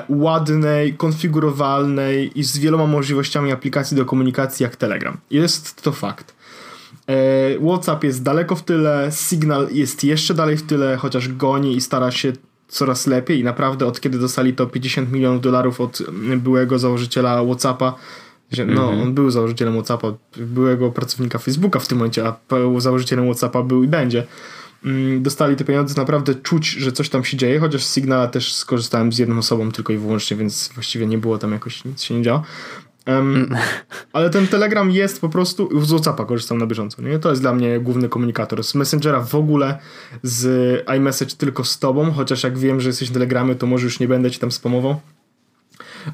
[0.09, 5.17] ładnej, konfigurowalnej i z wieloma możliwościami aplikacji do komunikacji jak Telegram.
[5.31, 6.35] Jest to fakt.
[7.07, 11.81] E, WhatsApp jest daleko w tyle, Signal jest jeszcze dalej w tyle, chociaż goni i
[11.81, 12.33] stara się
[12.67, 17.43] coraz lepiej i naprawdę od kiedy dostali to 50 milionów dolarów od mm, byłego założyciela
[17.43, 17.95] WhatsAppa,
[18.67, 22.35] no on był założycielem WhatsAppa, byłego pracownika Facebooka w tym momencie, a
[22.77, 24.23] założycielem WhatsAppa był i będzie.
[24.85, 28.53] Mm, Dostali te pieniądze, naprawdę czuć, że coś tam się dzieje, chociaż z Signala też
[28.53, 32.13] skorzystałem z jedną osobą tylko i wyłącznie, więc właściwie nie było tam jakoś, nic się
[32.13, 32.43] nie działo.
[33.05, 33.55] Em,
[34.13, 35.81] ale ten Telegram jest po prostu.
[35.85, 37.01] Z WhatsAppa korzystam na bieżąco.
[37.01, 37.19] Nie?
[37.19, 38.63] To jest dla mnie główny komunikator.
[38.63, 39.77] Z Messengera w ogóle,
[40.23, 43.99] z iMessage tylko z tobą, chociaż jak wiem, że jesteś na Telegramie, to może już
[43.99, 45.01] nie będę ci tam spamował.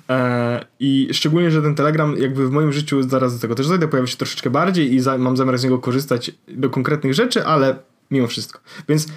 [0.10, 3.88] E, I szczególnie, że ten Telegram jakby w moim życiu zaraz do tego też zajdę,
[3.88, 7.76] pojawi się troszeczkę bardziej i za, mam zamiar z niego korzystać do konkretnych rzeczy, ale
[8.12, 8.60] mimo wszystko.
[8.90, 9.08] Więc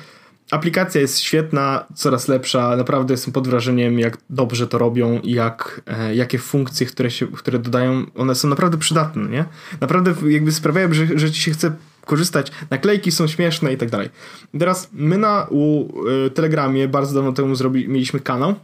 [0.51, 2.77] aplikacja jest świetna, coraz lepsza.
[2.77, 7.27] Naprawdę jestem pod wrażeniem, jak dobrze to robią i jak, e, jakie funkcje, które, się,
[7.27, 9.45] które dodają, one są naprawdę przydatne, nie?
[9.81, 11.73] Naprawdę jakby sprawiają, że, że ci się chce
[12.07, 12.53] korzystać.
[12.71, 14.11] Naklejki są śmieszne i tak dalej.
[14.59, 15.89] Teraz my na u,
[16.27, 18.55] e, Telegramie bardzo dawno temu zrobi, mieliśmy kanał,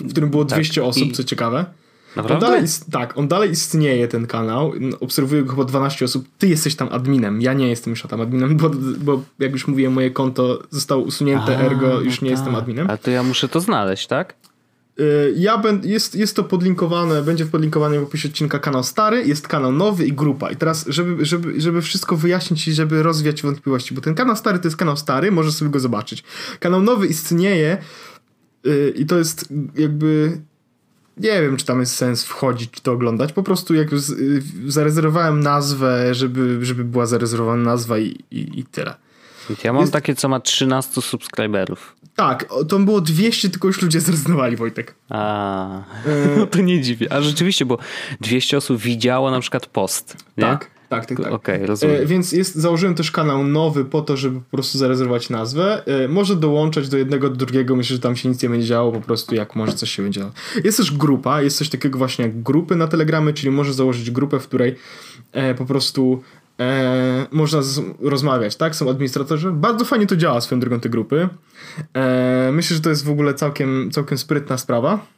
[0.00, 1.64] w którym było 200 osób, I- co ciekawe.
[2.16, 2.46] On Naprawdę?
[2.46, 4.72] dalej, ist- tak, on dalej istnieje, ten kanał.
[5.00, 6.28] Obserwuję go chyba 12 osób.
[6.38, 7.40] Ty jesteś tam adminem.
[7.40, 11.58] Ja nie jestem już tam adminem, bo, bo jak już mówiłem, moje konto zostało usunięte,
[11.58, 12.62] A, ergo już no nie jestem tak.
[12.62, 12.90] adminem.
[12.90, 14.34] A to ja muszę to znaleźć, tak?
[15.00, 17.54] Y, Ja będę, jest, jest to podlinkowane, będzie w
[18.02, 20.50] opisie odcinka kanał stary, jest kanał nowy i grupa.
[20.50, 24.58] I teraz, żeby, żeby, żeby wszystko wyjaśnić i żeby rozwiać wątpliwości, bo ten kanał stary
[24.58, 26.24] to jest kanał stary, możesz sobie go zobaczyć.
[26.60, 27.78] Kanał nowy istnieje
[28.66, 30.38] y, i to jest jakby
[31.16, 33.32] nie wiem, czy tam jest sens wchodzić, czy to oglądać.
[33.32, 38.64] Po prostu jak z, y, zarezerwowałem nazwę, żeby, żeby była zarezerwowana nazwa i, i, i
[38.64, 38.94] tyle.
[39.64, 41.96] Ja mam Jest- takie, co ma 13 subskryberów.
[42.16, 44.94] Tak, to było 200, tylko już ludzie zrezygnowali, Wojtek.
[45.08, 45.82] A,
[46.36, 47.12] no to nie dziwię.
[47.12, 47.78] A rzeczywiście, bo
[48.20, 50.16] 200 osób widziało na przykład post.
[50.36, 50.44] Nie?
[50.44, 51.22] Tak, tak, tak.
[51.22, 51.32] tak.
[51.32, 51.96] Okej, rozumiem.
[51.96, 55.82] E, więc jest, założyłem też kanał nowy po to, żeby po prostu zarezerwować nazwę.
[55.86, 57.76] E, może dołączać do jednego, do drugiego.
[57.76, 60.20] Myślę, że tam się nic nie będzie działo, po prostu jak może coś się będzie
[60.20, 60.32] działo.
[60.64, 64.40] Jest też grupa, jest coś takiego właśnie jak grupy na Telegramie, czyli może założyć grupę,
[64.40, 64.76] w której
[65.32, 66.22] e, po prostu
[66.60, 68.76] e, można z, rozmawiać, tak?
[68.76, 69.52] Są administratorzy.
[69.52, 71.28] Bardzo fajnie to działa swoją drogą te grupy.
[71.94, 75.15] E, myślę, że to jest w ogóle całkiem, całkiem sprytna sprawa.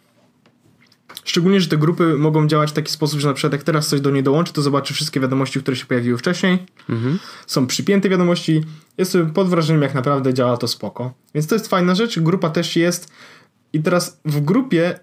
[1.29, 4.01] Szczególnie, że te grupy mogą działać w taki sposób, że na przykład jak teraz coś
[4.01, 6.59] do niej dołączy, to zobaczy wszystkie wiadomości, które się pojawiły wcześniej.
[6.89, 7.19] Mhm.
[7.47, 8.65] Są przypięte wiadomości.
[8.99, 11.15] Jestem pod wrażeniem, jak naprawdę działa to spoko.
[11.35, 12.19] Więc to jest fajna rzecz.
[12.19, 13.13] Grupa też jest.
[13.73, 14.99] I teraz w grupie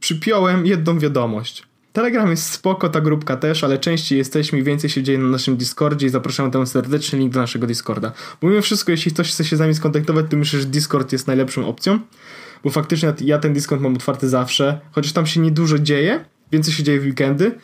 [0.00, 1.62] przypiąłem jedną wiadomość.
[1.92, 5.56] Telegram jest spoko, ta grupka też, ale częściej jesteśmy i więcej się dzieje na naszym
[5.56, 8.12] Discordzie i zapraszam tam serdecznie link do naszego Discorda.
[8.42, 11.26] Bo mimo wszystko, jeśli ktoś chce się z nami skontaktować, to myślę, że Discord jest
[11.26, 12.00] najlepszą opcją,
[12.64, 16.82] bo faktycznie ja ten Discord mam otwarty zawsze, chociaż tam się niedużo dzieje, więcej się
[16.82, 17.58] dzieje w weekendy,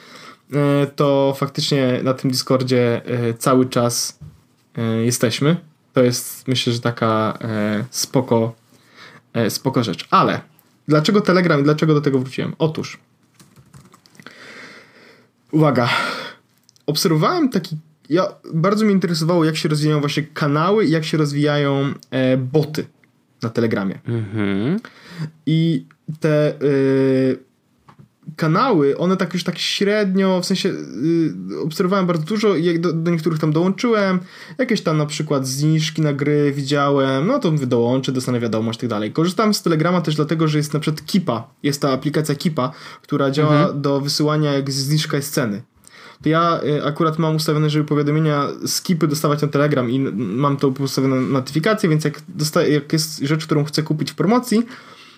[0.52, 4.18] e, to faktycznie na tym Discordzie e, cały czas
[4.78, 5.56] e, jesteśmy.
[5.92, 7.38] To jest myślę, że taka
[7.90, 8.54] spoko,
[9.48, 10.08] spoko rzecz.
[10.10, 10.40] Ale
[10.88, 12.54] dlaczego Telegram i dlaczego do tego wróciłem?
[12.58, 12.98] Otóż
[15.52, 15.88] Uwaga.
[16.86, 17.76] Obserwowałem taki.
[18.10, 22.86] Ja, bardzo mnie interesowało, jak się rozwijają właśnie kanały i jak się rozwijają e, boty
[23.42, 23.98] na Telegramie.
[24.08, 24.80] Mhm.
[25.46, 25.86] I
[26.20, 27.50] te y,
[28.36, 33.10] kanały, one tak już tak średnio, w sensie y, obserwowałem bardzo dużo i do, do,
[33.10, 34.20] niektórych tam dołączyłem,
[34.58, 38.90] jakieś tam na przykład zniżki na gry widziałem, no to dołączę, dostanę wiadomość i tak
[38.90, 39.12] dalej.
[39.12, 42.72] Korzystam z Telegrama też dlatego, że jest na przykład Kipa, jest ta aplikacja Kipa,
[43.02, 43.82] która działa mhm.
[43.82, 45.62] do wysyłania jak zniżka jest ceny
[46.22, 50.68] to ja y, akurat mam ustawione, żeby powiadomienia skipy dostawać na Telegram i mam to
[50.68, 54.62] ustawione notyfikacje, więc jak, dostaję, jak jest rzecz, którą chcę kupić w promocji,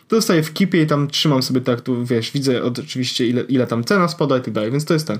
[0.08, 3.66] to dostaję w kipie i tam trzymam sobie tak, tu wiesz, widzę oczywiście ile, ile
[3.66, 5.18] tam cena spada i tak dalej, więc to jest ten.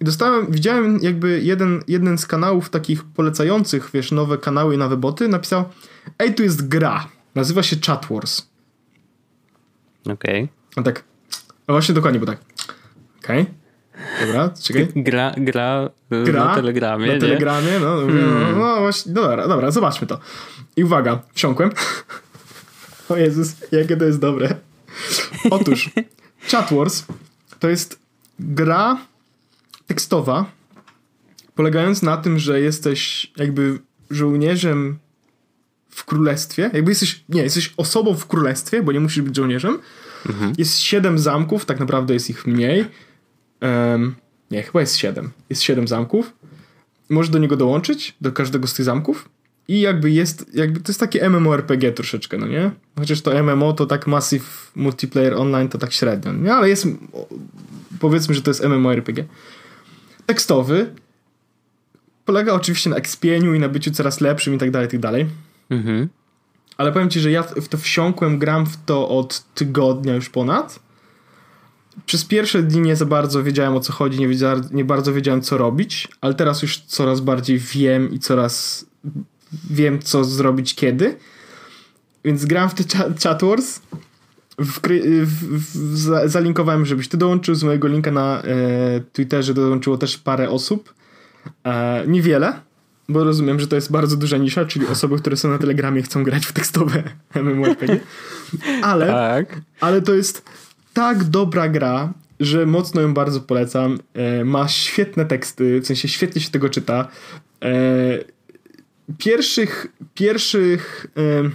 [0.00, 4.96] I dostałem, widziałem jakby jeden, jeden z kanałów takich polecających, wiesz, nowe kanały i nowe
[4.96, 5.64] boty, napisał
[6.18, 8.42] ej, tu jest gra, nazywa się Chat Wars.
[10.00, 10.14] Okej.
[10.14, 10.48] Okay.
[10.76, 11.04] A tak,
[11.66, 12.38] a właśnie dokładnie, bo tak,
[13.24, 13.42] okej.
[13.42, 13.57] Okay.
[14.26, 14.88] Dobra, czekaj.
[14.96, 15.90] Gra, gra,
[16.24, 17.14] gra na Telegramie.
[17.14, 18.58] Na Telegramie, no, no, hmm.
[18.58, 20.20] no, właśnie, dobra, dobra, zobaczmy to.
[20.76, 21.70] I uwaga, wsiąkłem.
[23.08, 24.54] O Jezus, jakie to jest dobre.
[25.50, 25.90] Otóż,
[26.50, 27.04] Chat Wars
[27.58, 27.98] to jest
[28.38, 28.98] gra
[29.86, 30.46] tekstowa,
[31.54, 33.78] polegając na tym, że jesteś jakby
[34.10, 34.98] żołnierzem
[35.90, 36.70] w królestwie.
[36.72, 39.78] Jakby jesteś, nie, jesteś osobą w królestwie, bo nie musisz być żołnierzem.
[40.26, 40.52] Mhm.
[40.58, 42.84] Jest siedem zamków, tak naprawdę jest ich mniej.
[43.60, 44.14] Um,
[44.50, 45.30] nie, chyba jest siedem.
[45.50, 46.32] Jest siedem zamków.
[47.08, 49.28] Możesz do niego dołączyć, do każdego z tych zamków.
[49.68, 52.70] I jakby jest, jakby to jest takie MMORPG troszeczkę, no nie?
[52.98, 56.54] Chociaż to MMO to tak Massive Multiplayer Online to tak średnio, nie?
[56.54, 56.86] Ale jest,
[58.00, 59.24] powiedzmy, że to jest MMORPG.
[60.26, 60.94] Tekstowy.
[62.24, 65.26] Polega oczywiście na expieniu i na byciu coraz lepszym i tak dalej, i tak dalej.
[65.70, 66.08] Mhm.
[66.76, 70.80] Ale powiem ci, że ja w to wsiąkłem, gram w to od tygodnia już ponad
[72.06, 74.28] przez pierwsze dni nie za bardzo wiedziałem o co chodzi, nie,
[74.70, 78.86] nie bardzo wiedziałem co robić, ale teraz już coraz bardziej wiem i coraz
[79.70, 81.16] wiem co zrobić kiedy.
[82.24, 83.80] Więc gram w te chat, wars.
[84.58, 84.80] W,
[85.24, 90.50] w, w, zalinkowałem, żebyś ty dołączył z mojego linka na e, Twitterze dołączyło też parę
[90.50, 90.94] osób.
[91.64, 92.52] E, niewiele,
[93.08, 96.24] bo rozumiem, że to jest bardzo duża nisza, czyli osoby, które są na Telegramie chcą
[96.24, 97.02] grać w tekstowe
[97.42, 98.00] MMORPG.
[98.82, 99.60] Ale, tak.
[99.80, 100.42] ale to jest
[100.98, 103.98] tak dobra gra, że mocno ją bardzo polecam.
[104.14, 107.08] E, ma świetne teksty, w sensie świetnie się tego czyta.
[107.64, 107.70] E,
[109.18, 111.50] pierwszych pierwszych e,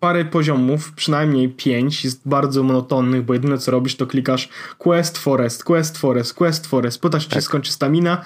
[0.00, 5.64] parę poziomów, przynajmniej pięć, jest bardzo monotonnych, bo jedyne co robisz to klikasz Quest Forest,
[5.64, 7.38] Quest Forest, Quest Forest, pytasz tak.
[7.38, 8.24] czy skończy stamina,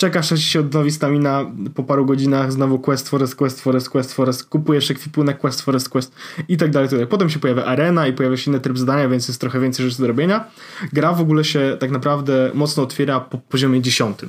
[0.00, 4.44] czekasz aż się odnowi stamina po paru godzinach, znowu Quest Forest, Quest Forest, Quest Forest,
[4.44, 6.14] kupujesz ekwipunek Quest Forest, Quest
[6.48, 9.28] i tak dalej, tak Potem się pojawia arena i pojawia się inny tryb zadania, więc
[9.28, 10.44] jest trochę więcej rzeczy do robienia.
[10.92, 14.28] Gra w ogóle się tak naprawdę mocno otwiera po poziomie dziesiątym.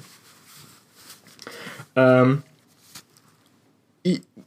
[1.95, 2.41] Um,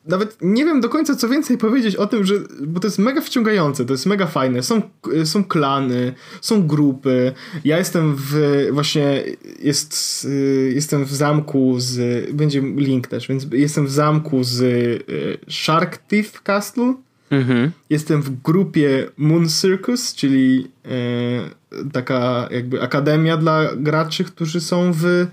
[0.06, 2.34] nawet nie wiem do końca co więcej powiedzieć o tym, że,
[2.66, 4.62] bo to jest mega wciągające, to jest mega fajne.
[4.62, 4.82] Są,
[5.24, 7.32] są klany, są grupy.
[7.64, 9.24] Ja jestem w, właśnie,
[9.62, 10.26] jest,
[10.74, 16.42] jestem w zamku z, będzie link też, więc jestem w zamku z y, Shark Teeth
[16.42, 16.94] Castle.
[17.30, 17.70] Mhm.
[17.90, 25.26] Jestem w grupie Moon Circus, czyli e, taka jakby akademia dla graczy, którzy są w,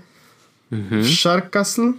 [0.72, 1.02] mhm.
[1.02, 1.92] w Shark Castle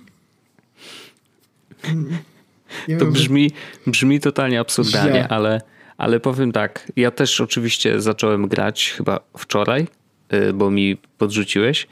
[2.99, 3.51] to brzmi,
[3.87, 5.61] brzmi totalnie absurdalnie, ale,
[5.97, 6.91] ale powiem tak.
[6.95, 9.87] Ja też oczywiście zacząłem grać chyba wczoraj,
[10.33, 11.87] y, bo mi podrzuciłeś.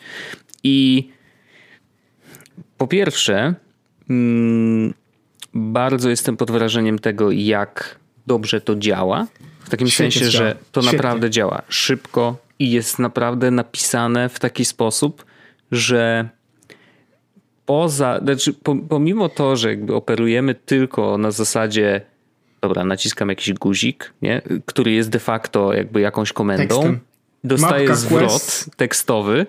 [0.64, 1.10] I
[2.78, 3.54] po pierwsze,
[4.10, 4.94] mm,
[5.54, 9.28] bardzo jestem pod wrażeniem tego, jak dobrze to działa.
[9.60, 10.98] W takim Świetnie sensie, że to Świetnie.
[10.98, 15.26] naprawdę działa szybko i jest naprawdę napisane w taki sposób,
[15.72, 16.30] że
[17.72, 18.54] poza, znaczy
[18.90, 22.02] pomimo to, że jakby operujemy tylko na zasadzie
[22.62, 24.42] dobra, naciskam jakiś guzik, nie?
[24.66, 27.00] który jest de facto jakby jakąś komendą, Tekstem.
[27.44, 28.76] dostaję Mapka zwrot quest.
[28.76, 29.46] tekstowy,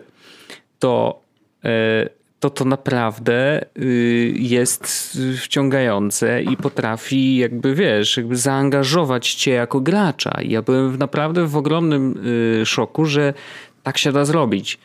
[0.79, 1.23] to,
[1.65, 2.09] e,
[2.41, 10.39] to to naprawdę y, jest wciągające i potrafi jakby, wiesz, jakby zaangażować cię jako gracza.
[10.43, 12.27] Ja byłem naprawdę w ogromnym
[12.63, 13.35] y, szoku, że
[13.83, 14.79] tak się da zrobić.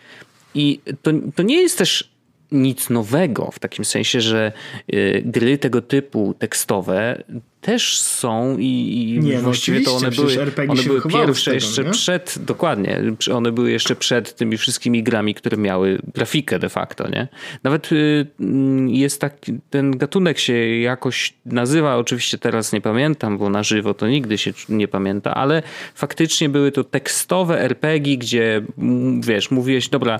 [0.55, 2.16] I to, to nie jest też
[2.51, 4.51] nic nowego, w takim sensie, że
[4.93, 7.23] y, gry tego typu tekstowe
[7.67, 12.35] też są i, i Nie, no właściwie to one były, one były pierwsze jeszcze przed,
[12.39, 13.03] dokładnie,
[13.33, 17.27] one były jeszcze przed tymi wszystkimi grami, które miały grafikę de facto, nie?
[17.63, 23.49] Nawet y, mm, jest taki, ten gatunek się jakoś nazywa, oczywiście teraz nie pamiętam, bo
[23.49, 25.63] na żywo to nigdy się nie pamięta, ale
[25.95, 30.19] faktycznie były to tekstowe RPG, gdzie mm, wiesz, mówiłeś, dobra,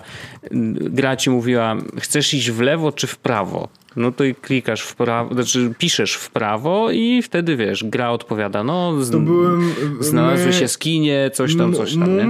[0.51, 3.69] mm, gra ci mówiła, chcesz iść w lewo czy w prawo?
[3.97, 8.63] No to i klikasz w prawo, znaczy piszesz w prawo i wtedy wiesz, gra odpowiada,
[8.63, 9.73] no z, To byłem...
[9.99, 12.25] znalazły my- się skinie, coś tam, coś tam, nie?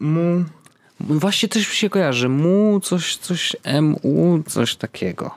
[0.00, 0.44] Mu,
[1.00, 3.56] Właśnie też mi się kojarzy, mu, coś, coś,
[4.04, 5.30] mu, coś takiego.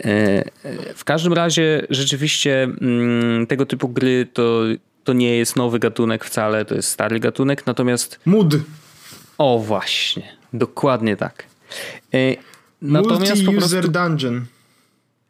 [0.00, 4.60] E, e, W każdym razie rzeczywiście mm, tego typu gry to,
[5.04, 8.54] to nie jest nowy gatunek wcale, to jest stary gatunek, natomiast Mood.
[9.38, 11.44] o właśnie, dokładnie tak.
[12.14, 12.36] E,
[12.82, 14.44] Natomiast po prostu Multi-user dungeon.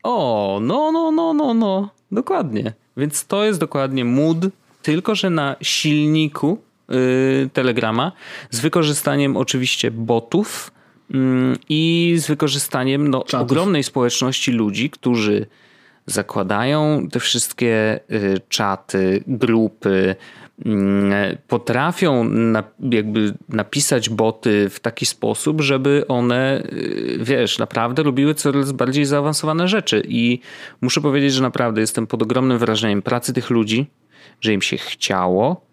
[0.02, 1.88] O, no, no, no, no, no.
[2.12, 2.72] Dokładnie.
[2.96, 4.38] Więc to jest dokładnie mood,
[4.82, 6.58] tylko że na silniku
[6.88, 8.12] yy, Telegrama
[8.50, 10.72] z wykorzystaniem oczywiście botów
[11.10, 11.18] yy,
[11.68, 13.50] i z wykorzystaniem no, Czatów.
[13.50, 15.46] ogromnej społeczności ludzi, którzy
[16.06, 20.16] zakładają te wszystkie y, czaty, grupy,
[21.48, 28.72] potrafią na, jakby napisać boty w taki sposób, żeby one, y, wiesz, naprawdę robiły coraz
[28.72, 30.02] bardziej zaawansowane rzeczy.
[30.08, 30.40] I
[30.80, 33.86] muszę powiedzieć, że naprawdę jestem pod ogromnym wrażeniem pracy tych ludzi,
[34.40, 35.66] że im się chciało,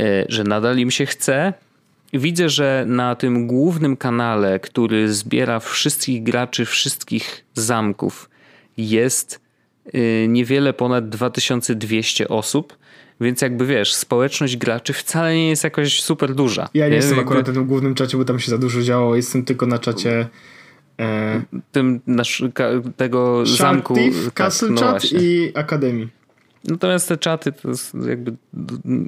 [0.00, 1.52] y, że nadal im się chce.
[2.12, 8.30] Widzę, że na tym głównym kanale, który zbiera wszystkich graczy wszystkich zamków,
[8.76, 9.40] jest
[9.94, 12.78] y, niewiele ponad 2200 osób.
[13.20, 16.68] Więc jakby wiesz, społeczność graczy wcale nie jest jakoś super duża.
[16.74, 19.16] Ja nie jestem Jakby akurat na tym głównym czacie, bo tam się za dużo działo.
[19.16, 20.28] Jestem tylko na czacie
[21.00, 22.42] e, Tym nasz,
[22.96, 23.94] tego Shark zamku.
[23.94, 25.18] Thief, tak, Castle no Chat właśnie.
[25.18, 26.08] i Akademii.
[26.64, 27.68] Natomiast te czaty to
[28.08, 28.36] jakby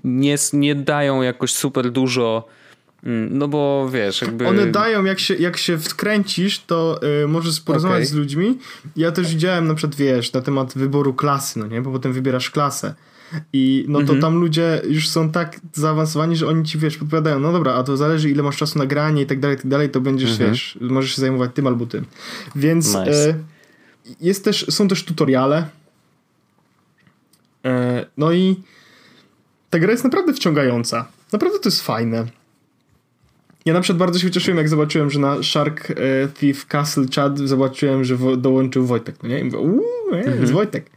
[0.05, 2.49] nie, nie dają jakoś super dużo.
[3.05, 4.47] mm, No bo wiesz, jakby.
[4.49, 8.07] One dają, jak się, jak się wkręcisz, to y, możesz porozmawiać Okej.
[8.07, 8.59] z ludźmi.
[8.97, 11.83] Ja też widziałem na przykład, wiesz, na temat wyboru klasy, no nie?
[11.83, 12.95] Bo potem wybierasz klasę.
[13.53, 14.21] I no to Mhm.
[14.21, 17.97] tam ludzie już są tak zaawansowani, że oni ci, wiesz, podpowiadają, no dobra, a to
[17.97, 20.51] zależy ile masz czasu na granie i tak dalej, i tak dalej, to będziesz, Mhm.
[20.51, 22.05] wiesz, możesz się zajmować tym albo tym.
[22.57, 23.29] Więc Nice.
[23.31, 23.35] e,
[24.21, 25.67] jest też, są też tutoriale.
[27.65, 28.57] E, no i
[29.71, 31.09] ta gra jest naprawdę wciągająca.
[31.33, 32.27] Naprawdę to jest fajne.
[33.65, 35.95] Ja na przykład bardzo się ucieszyłem, jak zobaczyłem, że na Shark e,
[36.29, 39.41] Thief Castle Chat zobaczyłem, że wo- dołączył Wojtek, no nie?
[39.41, 40.91] I mówię, uuu, nie, jest Wojtek.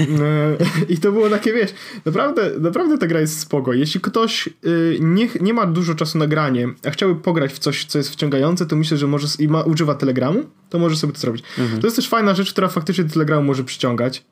[0.00, 0.56] E,
[0.94, 1.70] I to było takie, wiesz,
[2.04, 3.72] naprawdę, naprawdę ta gra jest spoko.
[3.72, 7.84] Jeśli ktoś y, nie, nie ma dużo czasu na granie, a chciałby pograć w coś,
[7.84, 11.18] co jest wciągające, to myślę, że może i ma, używa Telegramu, to może sobie to
[11.18, 11.44] zrobić.
[11.80, 14.24] To jest też fajna rzecz, która faktycznie Telegramu może przyciągać.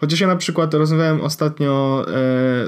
[0.00, 2.12] Chociaż ja na przykład rozmawiałem ostatnio e,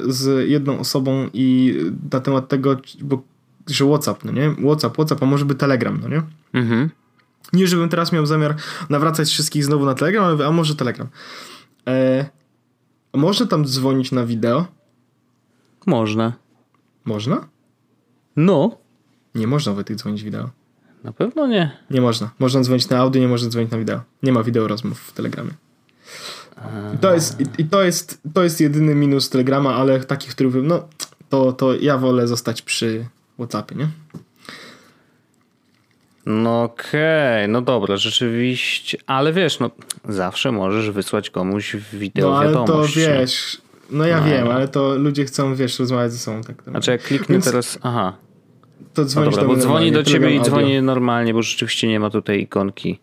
[0.07, 1.77] z jedną osobą i
[2.13, 3.23] na temat tego, bo,
[3.67, 4.55] że WhatsApp, no nie?
[4.65, 6.23] WhatsApp, WhatsApp, a może by Telegram, no nie?
[6.53, 6.91] Mhm.
[7.53, 8.57] Nie, żebym teraz miał zamiar
[8.91, 11.07] nawracać wszystkich znowu na Telegram, a może Telegram.
[11.91, 12.31] E,
[13.15, 14.67] można tam dzwonić na wideo?
[15.87, 16.33] Można.
[17.05, 17.49] Można?
[18.37, 18.77] No,
[19.35, 20.51] Nie można Wojtek dzwonić wideo.
[21.05, 21.71] na pewno nie.
[21.91, 22.31] Nie można.
[22.39, 24.01] Można dzwonić na audio, nie można dzwonić na wideo.
[24.23, 25.51] Nie ma wideo rozmów w Telegramie.
[26.95, 30.49] I to jest, i, i to jest, to jest jedyny minus Telegrama, ale taki, który
[30.51, 30.89] powiem, no
[31.29, 33.07] to, to ja wolę zostać przy
[33.39, 33.89] Whatsappie, nie?
[36.27, 38.99] No okej, no dobra, rzeczywiście.
[39.07, 39.71] Ale wiesz, no
[40.09, 42.97] zawsze możesz wysłać komuś wideo No ale to wiadomość.
[42.97, 43.03] nie?
[43.03, 44.27] wiesz, no ja No.
[44.27, 46.43] wiem, ale to ludzie chcą, wiesz, rozmawiać ze sobą.
[46.43, 47.79] Tak, Znaczy jak kliknę Więc teraz...
[47.83, 48.17] Aha,
[48.95, 52.01] to no dzwonisz dobra, do bo dzwoni do ciebie i dzwoni normalnie, bo rzeczywiście nie
[52.01, 53.01] ma tutaj ikonki.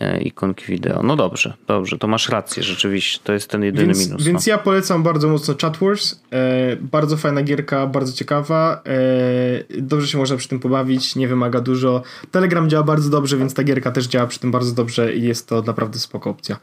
[0.00, 1.02] E, Ikonki wideo.
[1.02, 3.20] No dobrze, dobrze, to masz rację, rzeczywiście.
[3.24, 4.24] To jest ten jedyny Więc, minus.
[4.24, 4.50] więc no.
[4.50, 6.20] ja polecam bardzo mocno Chat Wars.
[6.32, 8.82] E, bardzo fajna gierka, bardzo ciekawa.
[8.86, 12.02] E, dobrze się można przy tym pobawić, nie wymaga dużo.
[12.30, 15.48] Telegram działa bardzo dobrze, więc ta gierka też działa przy tym bardzo dobrze i jest
[15.48, 16.56] to naprawdę spoko opcja.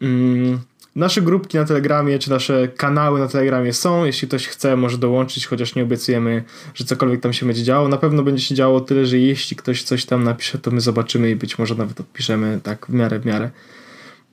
[0.00, 0.58] Mm,
[0.96, 4.04] nasze grupki na Telegramie, czy nasze kanały na Telegramie są.
[4.04, 7.88] Jeśli ktoś chce, może dołączyć, chociaż nie obiecujemy, że cokolwiek tam się będzie działo.
[7.88, 11.30] Na pewno będzie się działo tyle, że jeśli ktoś coś tam napisze, to my zobaczymy
[11.30, 13.50] i być może nawet odpiszemy tak w miarę, w miarę.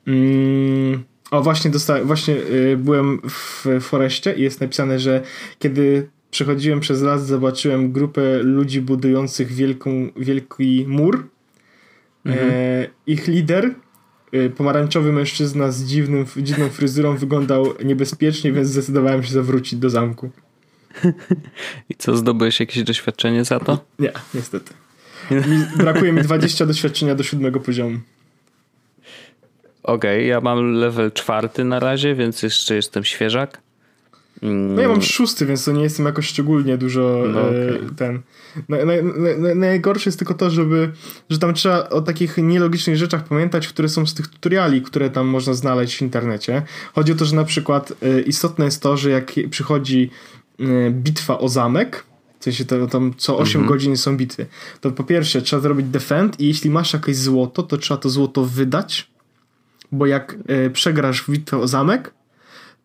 [0.06, 5.22] Mm, o, właśnie dostałem, właśnie y, byłem w Foreście i jest napisane, że
[5.58, 11.28] kiedy przechodziłem przez las, zobaczyłem grupę ludzi budujących wielką, wielki mur.
[12.26, 13.74] E, ich lider,
[14.56, 20.30] pomarańczowy mężczyzna z dziwnym, dziwną fryzurą wyglądał niebezpiecznie, więc zdecydowałem się zawrócić do zamku.
[21.90, 23.84] I co, zdobyłeś jakieś doświadczenie za to?
[23.98, 24.74] Nie, niestety.
[25.30, 27.98] Mi, brakuje mi 20 doświadczenia do siódmego poziomu.
[29.82, 33.60] Okej, okay, ja mam level czwarty na razie, więc jeszcze jestem świeżak.
[34.42, 37.80] No ja mam szósty, więc to nie jestem jakoś szczególnie dużo no, okay.
[37.92, 38.20] e, ten.
[39.54, 40.92] najgorsze jest tylko to, żeby,
[41.30, 45.26] że tam trzeba o takich nielogicznych rzeczach pamiętać, które są z tych tutoriali, które tam
[45.26, 46.62] można znaleźć w internecie.
[46.94, 50.10] Chodzi o to, że na przykład e, istotne jest to, że jak przychodzi
[50.60, 52.04] e, bitwa o zamek,
[52.38, 53.72] w sensie to, tam co 8 mm -hmm.
[53.72, 54.46] godzin są bitwy,
[54.80, 58.44] to po pierwsze trzeba zrobić defend i jeśli masz jakieś złoto, to trzeba to złoto
[58.44, 59.10] wydać,
[59.92, 60.36] bo jak
[60.72, 62.12] przegrasz w bitwę o zamek,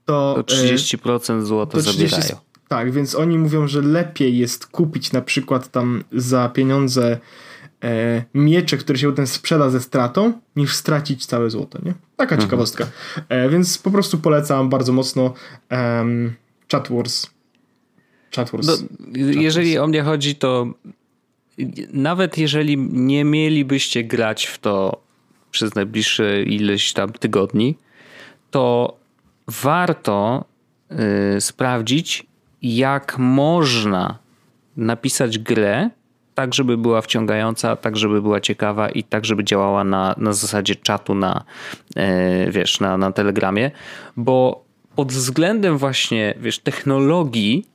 [0.05, 0.43] to...
[0.47, 2.45] To 30% e, złota to 30, zabierają.
[2.67, 7.19] Tak, więc oni mówią, że lepiej jest kupić na przykład tam za pieniądze
[7.83, 11.93] e, miecze, które się potem sprzeda ze stratą, niż stracić całe złoto, nie?
[12.15, 12.41] Taka mhm.
[12.41, 12.87] ciekawostka.
[13.29, 15.33] E, więc po prostu polecam bardzo mocno
[15.71, 16.33] um,
[16.71, 17.27] Chat Wars.
[18.35, 18.67] Chat Wars.
[18.67, 19.83] No, Chat jeżeli Wars.
[19.83, 20.67] o mnie chodzi, to
[21.93, 25.01] nawet jeżeli nie mielibyście grać w to
[25.51, 27.77] przez najbliższe ileś tam tygodni,
[28.51, 28.93] to
[29.47, 30.45] warto
[31.37, 32.25] y, sprawdzić,
[32.61, 34.17] jak można
[34.77, 35.89] napisać grę
[36.35, 40.75] tak, żeby była wciągająca, tak, żeby była ciekawa i tak, żeby działała na, na zasadzie
[40.75, 41.43] czatu na,
[41.97, 43.71] y, wiesz, na, na Telegramie,
[44.17, 44.65] bo
[44.95, 47.65] pod względem właśnie, wiesz, technologii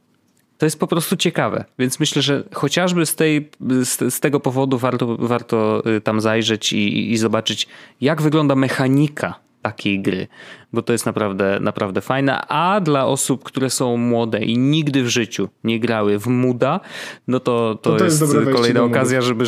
[0.59, 1.65] to jest po prostu ciekawe.
[1.79, 6.73] Więc myślę, że chociażby z, tej, z, z tego powodu warto, warto y, tam zajrzeć
[6.73, 7.69] i, i zobaczyć,
[8.01, 10.27] jak wygląda mechanika takiej gry,
[10.73, 12.41] bo to jest naprawdę, naprawdę fajne.
[12.49, 16.81] A dla osób, które są młode i nigdy w życiu nie grały w Muda,
[17.29, 19.45] no to, to, to, to jest, jest kolejna okazja, żeby,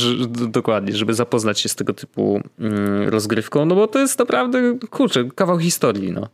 [0.48, 5.24] dokładnie, żeby zapoznać się z tego typu mm, rozgrywką, no bo to jest naprawdę, kurczę,
[5.34, 6.28] kawał historii, no.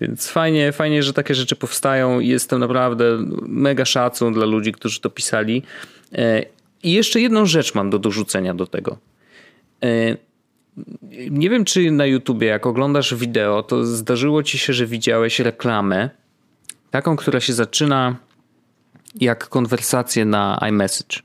[0.00, 3.04] Więc fajnie, fajnie, że takie rzeczy powstają i jestem naprawdę
[3.42, 5.62] mega szacun dla ludzi, którzy to pisali.
[6.12, 6.44] E,
[6.82, 8.98] I jeszcze jedną rzecz mam do dorzucenia do tego
[9.82, 10.16] e,
[11.30, 16.10] nie wiem, czy na YouTubie, jak oglądasz wideo, to zdarzyło ci się, że widziałeś reklamę,
[16.90, 18.16] taką, która się zaczyna
[19.14, 21.18] jak konwersację na iMessage.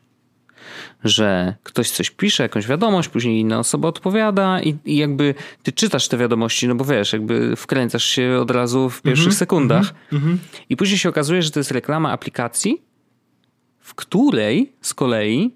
[1.03, 6.07] Że ktoś coś pisze, jakąś wiadomość, później inna osoba odpowiada i, i jakby ty czytasz
[6.07, 9.93] te wiadomości, no bo wiesz, jakby wkręcasz się od razu w pierwszych mm -hmm, sekundach.
[10.13, 10.37] Mm -hmm.
[10.69, 12.81] I później się okazuje, że to jest reklama aplikacji,
[13.79, 15.53] w której z kolei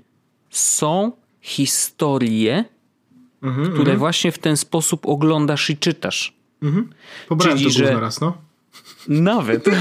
[0.49, 2.65] są historie
[3.43, 3.99] mhm, które mhm.
[3.99, 6.33] właśnie w ten sposób oglądasz i czytasz.
[6.63, 6.89] Mhm.
[7.27, 7.99] Pobrałem Czyli, to że...
[7.99, 8.37] raz, no.
[9.07, 9.65] Nawet.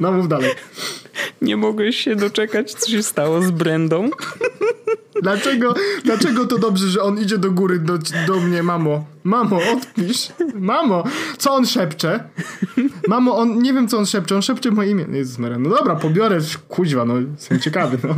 [0.00, 0.50] No mów dalej.
[1.42, 4.10] Nie mogłeś się doczekać, co się stało z Brendą?
[5.22, 5.74] Dlaczego,
[6.04, 9.04] dlaczego to dobrze, że on idzie do góry do, do mnie, mamo?
[9.24, 10.28] Mamo, odpisz.
[10.54, 11.04] Mamo,
[11.38, 12.24] co on szepcze?
[13.08, 15.06] Mamo, on, nie wiem co on szepcze, on szepcze moje imię.
[15.12, 16.38] Jezus Maria, no dobra, pobiorę,
[16.68, 18.14] kuźwa, no, jestem ciekawy, no.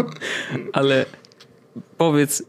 [0.72, 1.06] Ale
[2.02, 2.42] powiedz,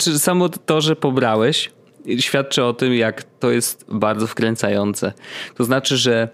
[0.00, 1.70] czy samo to, że pobrałeś,
[2.18, 5.12] świadczy o tym, jak to jest bardzo wkręcające.
[5.54, 6.28] To znaczy, że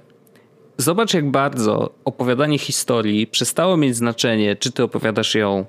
[0.79, 5.67] zobacz, jak bardzo opowiadanie historii przestało mieć znaczenie, czy ty opowiadasz ją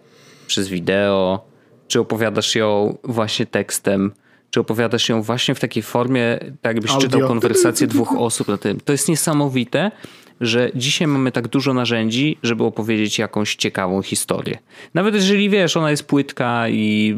[0.47, 1.45] przez wideo,
[1.87, 4.11] czy opowiadasz ją właśnie tekstem,
[4.49, 7.09] czy opowiadasz ją właśnie w takiej formie, tak jakbyś Audio.
[7.09, 8.79] czytał konwersację dwóch osób na tym.
[8.79, 9.91] To jest niesamowite,
[10.41, 14.57] że dzisiaj mamy tak dużo narzędzi, żeby opowiedzieć jakąś ciekawą historię.
[14.93, 17.15] Nawet jeżeli wiesz, ona jest płytka i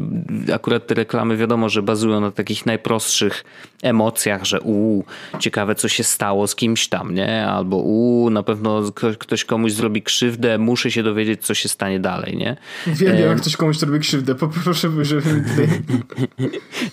[0.54, 3.44] akurat te reklamy wiadomo, że bazują na takich najprostszych
[3.82, 5.04] emocjach, że u
[5.38, 7.46] ciekawe co się stało z kimś tam, nie?
[7.46, 8.82] Albo u na pewno
[9.18, 12.56] ktoś komuś zrobi krzywdę, muszę się dowiedzieć co się stanie dalej, nie?
[12.86, 13.20] Wiem, e...
[13.20, 15.06] jak ktoś komuś zrobi krzywdę, poproszę, żeby mi
[15.50, 15.82] tutaj...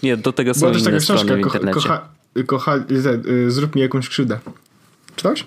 [0.04, 1.74] nie, do tego są inne strony w internecie.
[1.74, 2.10] Kocha,
[2.46, 2.76] kocha,
[3.28, 4.40] y, zrób mi jakąś krzywdę.
[5.16, 5.46] Czytałeś?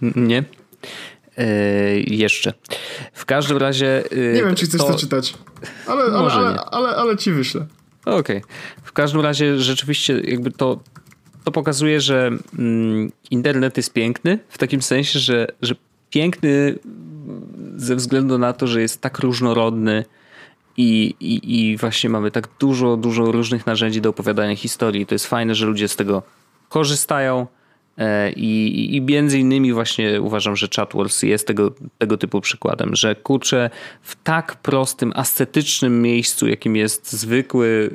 [0.00, 0.44] Nie.
[1.38, 1.44] Yy,
[2.06, 2.52] jeszcze.
[3.12, 4.02] W każdym razie.
[4.10, 5.34] Yy, nie wiem, czy chcesz to, to czytać.
[5.86, 7.66] Ale, ale, ale, ale, ale, ci wyślę.
[8.04, 8.36] Okej.
[8.36, 8.42] Okay.
[8.82, 10.80] W każdym razie rzeczywiście jakby to,
[11.44, 15.74] to pokazuje, że mm, internet jest piękny w takim sensie, że, że
[16.10, 16.78] piękny
[17.76, 20.04] ze względu na to, że jest tak różnorodny
[20.76, 25.06] i, i, i właśnie mamy tak dużo, dużo różnych narzędzi do opowiadania historii.
[25.06, 26.22] To jest fajne, że ludzie z tego
[26.68, 27.46] korzystają
[27.98, 33.14] E, I, I między innymi właśnie uważam, że Chatwars jest tego, tego typu przykładem, że
[33.14, 33.70] kurczę,
[34.02, 37.90] w tak prostym, ascetycznym miejscu, jakim jest zwykły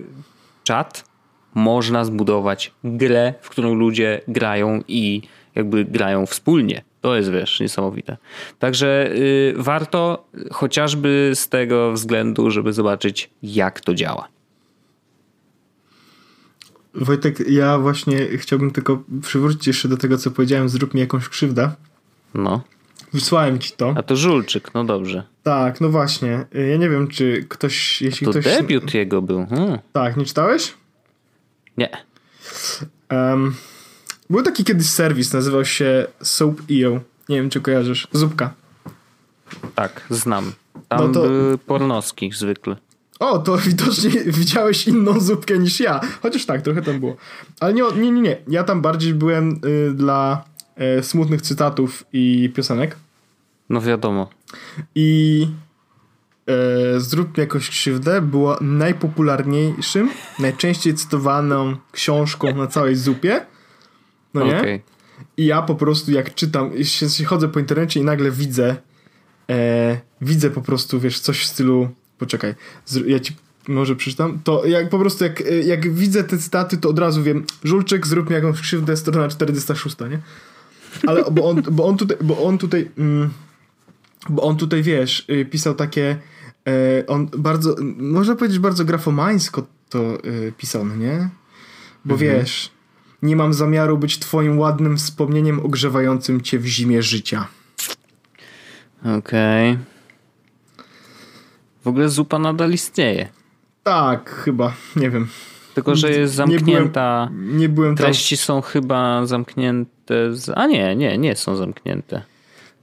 [0.63, 1.11] czat,
[1.53, 5.21] można zbudować grę, w którą ludzie grają i
[5.55, 6.83] jakby grają wspólnie.
[7.01, 8.17] To jest, wiesz, niesamowite.
[8.59, 14.27] Także y, warto chociażby z tego względu, żeby zobaczyć, jak to działa.
[16.95, 21.71] Wojtek, ja właśnie chciałbym tylko przywrócić jeszcze do tego, co powiedziałem, zrób mi jakąś krzywdę.
[22.33, 22.61] No.
[23.13, 23.93] Wysłałem ci to.
[23.97, 25.23] A to Żulczyk, no dobrze.
[25.43, 26.45] Tak, no właśnie.
[26.69, 28.43] Ja nie wiem, czy ktoś, jeśli To ktoś...
[28.43, 29.45] debiut jego był.
[29.45, 29.79] Hmm.
[29.93, 30.73] Tak, nie czytałeś?
[31.77, 31.89] Nie.
[33.11, 33.55] Um,
[34.29, 36.99] był taki kiedyś serwis, nazywał się Soap.io.
[37.29, 38.07] Nie wiem, czy kojarzysz.
[38.11, 38.53] Zupka.
[39.75, 40.51] Tak, znam.
[40.89, 42.75] Tam No to- były pornoski zwykle.
[43.21, 45.99] O, to widocznie widziałeś inną zupkę niż ja.
[46.21, 47.15] Chociaż tak, trochę tam było.
[47.59, 48.21] Ale nie, nie, nie.
[48.21, 48.37] nie.
[48.47, 50.43] Ja tam bardziej byłem y, dla
[50.99, 52.95] y, smutnych cytatów i piosenek.
[53.69, 54.29] No wiadomo.
[54.95, 55.47] I
[56.47, 60.09] e, Zrób mi jakąś krzywdę była najpopularniejszym,
[60.39, 63.45] najczęściej cytowaną książką na całej zupie.
[64.33, 64.79] No nie?
[65.37, 68.75] I ja po prostu jak czytam, się, się chodzę po internecie i nagle widzę,
[69.49, 71.89] e, widzę po prostu, wiesz, coś w stylu,
[72.21, 72.55] poczekaj,
[73.07, 73.35] ja ci
[73.67, 77.23] może przeczytam, to jak po prostu jak, e, jak widzę te cytaty, to od razu
[77.23, 80.19] wiem, Żulczyk, zrób mi jakąś krzywdę, strona 46, nie?
[81.07, 83.29] Ale, bo on, bo on tutaj, bo on tutaj, mm,
[84.29, 86.17] bo on tutaj, wiesz, y, pisał takie,
[86.67, 91.29] e, on bardzo, można powiedzieć bardzo grafomańsko to y, pisał, nie?
[92.05, 92.71] Bo wiesz,
[93.21, 97.47] nie mam zamiaru być twoim ładnym wspomnieniem ogrzewającym cię w zimie życia.
[99.17, 99.90] Okej.
[101.83, 103.27] W ogóle zupa nadal istnieje.
[103.83, 105.27] Tak, chyba, nie wiem.
[105.75, 107.29] Tylko, że jest Nie byłem- zamknięta.
[107.31, 108.05] Nie byłem tam.
[108.05, 110.35] Treści są chyba zamknięte.
[110.35, 110.49] Z...
[110.55, 112.21] A nie, nie, nie są zamknięte.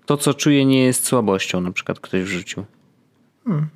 [0.07, 2.65] To, co czuję, nie jest słabością, na przykład ktoś wrzucił.
[3.45, 3.67] Hmm.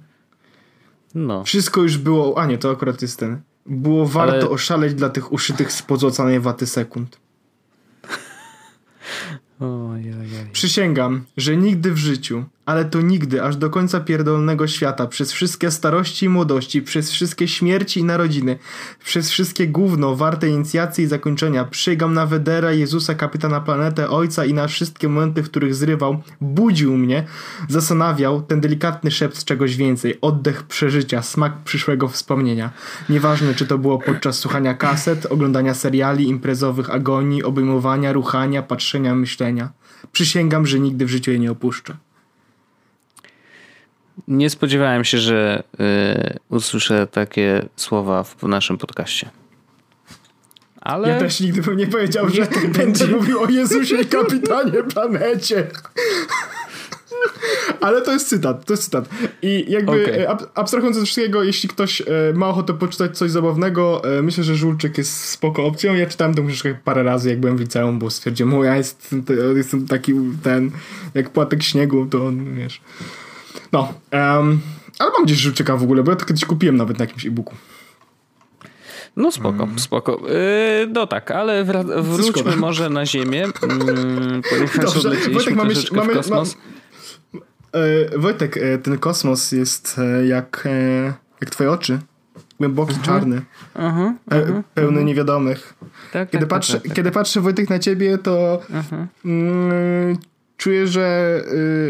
[1.14, 1.44] No.
[1.44, 3.40] Wszystko już było, a nie, to akurat jest ten.
[3.66, 7.20] Było warto Ale- oszaleć dla tych uszytych z pozłacanej waty sekund.
[9.60, 10.26] Ojojoj.
[10.52, 15.70] Przysięgam, że nigdy w życiu, ale to nigdy, aż do końca pierdolnego świata, przez wszystkie
[15.70, 18.58] starości i młodości, przez wszystkie śmierci i narodziny,
[19.04, 24.54] przez wszystkie gówno warte inicjacji i zakończenia, przyjgam na Wedera, Jezusa, kapitana planetę, Ojca i
[24.54, 27.24] na wszystkie momenty, w których zrywał, budził mnie,
[27.68, 32.70] zastanawiał ten delikatny szept czegoś więcej, oddech przeżycia, smak przyszłego wspomnienia.
[33.08, 39.72] Nieważne, czy to było podczas słuchania kaset, oglądania seriali, imprezowych agonii, obejmowania, ruchania, patrzenia, myślenia.
[40.12, 41.96] Przysięgam, że nigdy w życiu jej nie opuszczę.
[44.28, 49.30] Nie spodziewałem się, że y, usłyszę takie słowa w naszym podcaście.
[50.80, 52.46] Ale Ja też nigdy bym nie powiedział, że
[52.78, 55.66] będę mówił o Jezusie i kapitanie planecie.
[57.80, 59.08] Ale to jest cytat, to jest cytat.
[59.42, 60.20] I jakby Okej.
[60.20, 62.04] e, ab- abstrahując od wszystkiego, jeśli ktoś e,
[62.34, 65.94] ma ochotę poczytać coś zabawnego, e, myślę, że Żulczyk jest spoko opcją.
[65.94, 69.14] Ja czytałem tę książkę parę razy, jak byłem w liceum, bo stwierdziłem, o ja jest,
[69.26, 70.12] to, jestem taki
[70.42, 70.70] ten,
[71.14, 72.80] jak płatek śniegu, to on, wiesz.
[73.72, 74.60] No, em,
[74.98, 77.54] ale mam gdzieś Żulczyka w ogóle, bo ja to kiedyś kupiłem nawet na jakimś e-booku.
[79.16, 79.78] no spoko, Mm.
[79.78, 80.30] spoko.
[80.30, 82.56] Y, no tak, ale wra- wróćmy szkoda.
[82.56, 86.56] może na ziemię, mm, ponieważ Dobrze, Wojtek, mamy, troszeczkę mamy, w kosmos.
[88.12, 90.68] E, Wojtek, e, ten kosmos jest e, jak,
[91.40, 91.98] jak twoje oczy.
[92.60, 93.42] Głęboki, czarny,
[93.74, 95.74] Mhm, pe, pełny niewiadomych.
[96.12, 96.92] tak, Kiedy, tak, patrzę, tak, tak.
[96.92, 99.08] kiedy patrzę Wojtek na ciebie, to Mhm.
[99.24, 100.16] mm,
[100.62, 101.36] czuję, że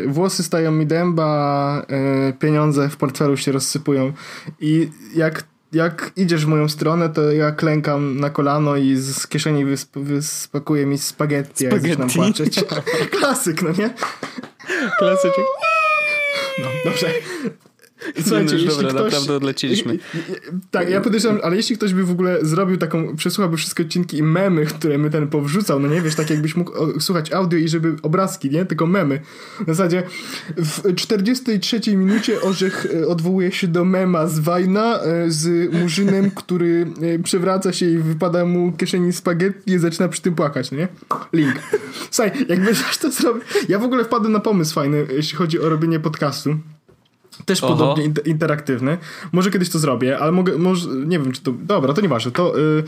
[0.04, 1.82] y, włosy stają mi dęba,
[2.28, 4.12] y, pieniądze w portfelu się rozsypują
[4.60, 9.64] i jak, jak idziesz w moją stronę, to ja klękam na kolano i z, kieszeni
[9.64, 12.42] wysp, wyspakuje mi spaghetti, jak zaczynam Spaghetti.
[12.60, 12.64] płaczeć.
[13.18, 13.94] Klasyk, no nie?
[14.98, 15.44] Klasyczek.
[16.58, 17.06] No, dobrze.
[18.22, 19.98] Słuchajcie, już dobra, naprawdę odleciliśmy.
[20.70, 24.22] Tak, ja podejrzewam, ale jeśli ktoś by w ogóle zrobił taką, przesłuchałby wszystkie odcinki i
[24.22, 27.96] memy, które my ten powrzucał, no nie wiesz, tak jakbyś mógł słuchać audio i żeby
[28.03, 28.64] obrazki, nie?
[28.64, 29.20] Tylko memy.
[29.61, 30.03] W zasadzie
[30.57, 36.86] w 43 minucie Orzech e, odwołuje się do mema z Wajna e, z murzynem, który
[37.03, 40.88] e, przewraca się i wypada mu kieszeni spaghetti i zaczyna przy tym płakać, no nie?
[41.32, 41.55] Link.
[42.11, 43.42] Słuchaj, jakby coś to zrobił.
[43.68, 46.59] Ja w ogóle wpadłem na pomysł fajny, jeśli chodzi o robienie podcastu.
[47.44, 47.76] Też Oho.
[47.76, 48.98] podobnie inter- interaktywny.
[49.32, 51.52] Może kiedyś to zrobię, ale mogę, może, nie wiem, czy to.
[51.52, 52.30] Dobra, to nieważne.
[52.32, 52.84] To y,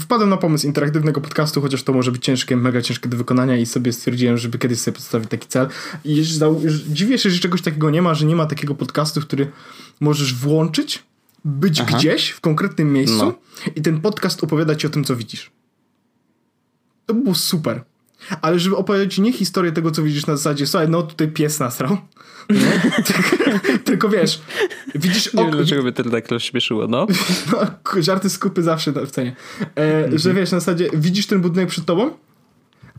[0.00, 3.66] wpadłem na pomysł interaktywnego podcastu, chociaż to może być ciężkie, mega ciężkie do wykonania i
[3.66, 5.68] sobie stwierdziłem, żeby kiedyś sobie postawić taki cel.
[6.04, 6.22] I
[6.88, 9.50] dziwię się, że czegoś takiego nie ma, że nie ma takiego podcastu, który
[10.00, 11.02] możesz włączyć,
[11.44, 11.98] być Aha.
[11.98, 13.34] gdzieś w konkretnym miejscu No.
[13.76, 15.50] i ten podcast opowiada ci o tym, co widzisz.
[17.06, 17.84] To by było super.
[18.42, 21.96] Ale żeby opowiedzieć nie historię tego, co widzisz na zasadzie, słuchaj, no tutaj pies nasrał.
[23.84, 24.40] Tylko, wiesz,
[24.94, 27.06] widzisz Nie wiem, ok- dlaczego mnie to tak rozśmieszyło, no.
[27.52, 29.36] no, żarty z kupy zawsze w cenie.
[29.76, 30.18] E, Mhm.
[30.18, 32.10] Że wiesz, na zasadzie widzisz ten budynek przed tobą,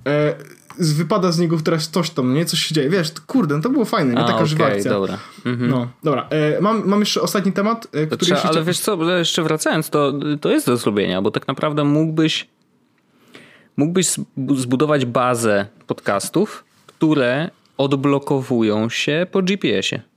[0.08, 0.36] e,
[0.80, 2.46] wypada z niego teraz coś tam, nie?
[2.46, 2.90] Coś się dzieje.
[2.90, 4.28] Wiesz, kurde, no to było fajne, nie?
[4.28, 4.92] Taka żywa okej, akcja.
[4.92, 5.18] dobra.
[5.46, 5.70] Mhm.
[5.70, 6.28] No, dobra.
[6.30, 10.14] E, mam, mam jeszcze ostatni temat, e, który trzeba, ale wiesz co, jeszcze wracając, to,
[10.42, 12.48] to jest do zrobienia, bo tak naprawdę mógłbyś
[13.78, 20.15] mógłbyś zbu- zbudować bazę podcastów, które odblokowują się po GPS-ie.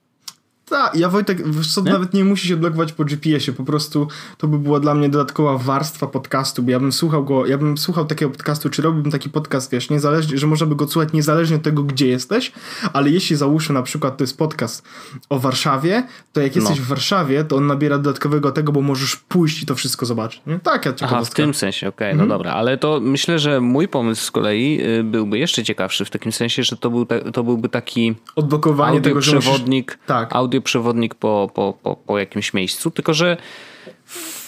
[0.68, 1.42] Tak, ja Wojtek,
[1.74, 1.92] co, nie?
[1.92, 2.56] nawet nie musi się
[2.96, 4.08] po GPS-ie, po prostu
[4.38, 7.78] to by była dla mnie dodatkowa warstwa podcastu, bo ja bym słuchał go, ja bym
[7.78, 11.56] słuchał takiego podcastu, czy robiłbym taki podcast, wiesz, niezależnie, że można by go słuchać niezależnie
[11.56, 12.52] od tego, gdzie jesteś,
[12.92, 14.88] ale jeśli załóżmy na przykład to jest podcast
[15.28, 16.84] o Warszawie, to jak jesteś no.
[16.84, 20.58] w Warszawie, to on nabiera dodatkowego tego, bo możesz pójść i to wszystko zobaczyć, nie?
[20.58, 22.28] Tak, ja Aha, w tym sensie, okej, okay, no mhm.
[22.28, 26.32] dobra, ale to myślę, że mój pomysł z kolei y, byłby jeszcze ciekawszy w takim
[26.32, 30.06] sensie, że to, był to byłby taki odblokowanie tego, że przewodnik, musisz...
[30.06, 30.28] tak.
[30.32, 33.36] audio przewodnik po, po, po, po jakimś miejscu, tylko że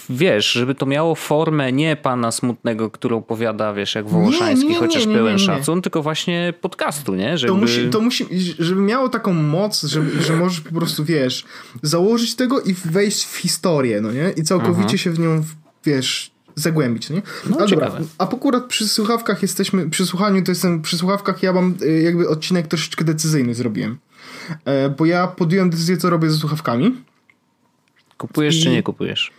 [0.09, 4.79] wiesz, żeby to miało formę nie pana smutnego, który opowiada, wiesz, jak Wołoszański, nie, nie,
[4.79, 7.37] chociaż nie, pełen szacun, tylko właśnie podcastu, nie?
[7.37, 7.53] Żeby...
[7.53, 8.25] To, musi, to musi,
[8.59, 11.45] żeby miało taką moc, żeby, że możesz po prostu, wiesz,
[11.81, 14.33] założyć tego i wejść w historię, no nie?
[14.37, 14.97] I całkowicie Aha.
[14.97, 15.43] się w nią,
[15.85, 17.21] wiesz, zagłębić, nie?
[17.49, 21.53] No, a, dobra, a akurat przy słuchawkach jesteśmy, przy słuchaniu to jestem, przy słuchawkach ja
[21.53, 23.97] mam y, jakby odcinek troszeczkę decyzyjny zrobiłem.
[24.65, 27.03] E, bo ja podjąłem decyzję, co robię ze słuchawkami.
[28.17, 28.63] Kupujesz I...
[28.63, 29.31] czy nie kupujesz?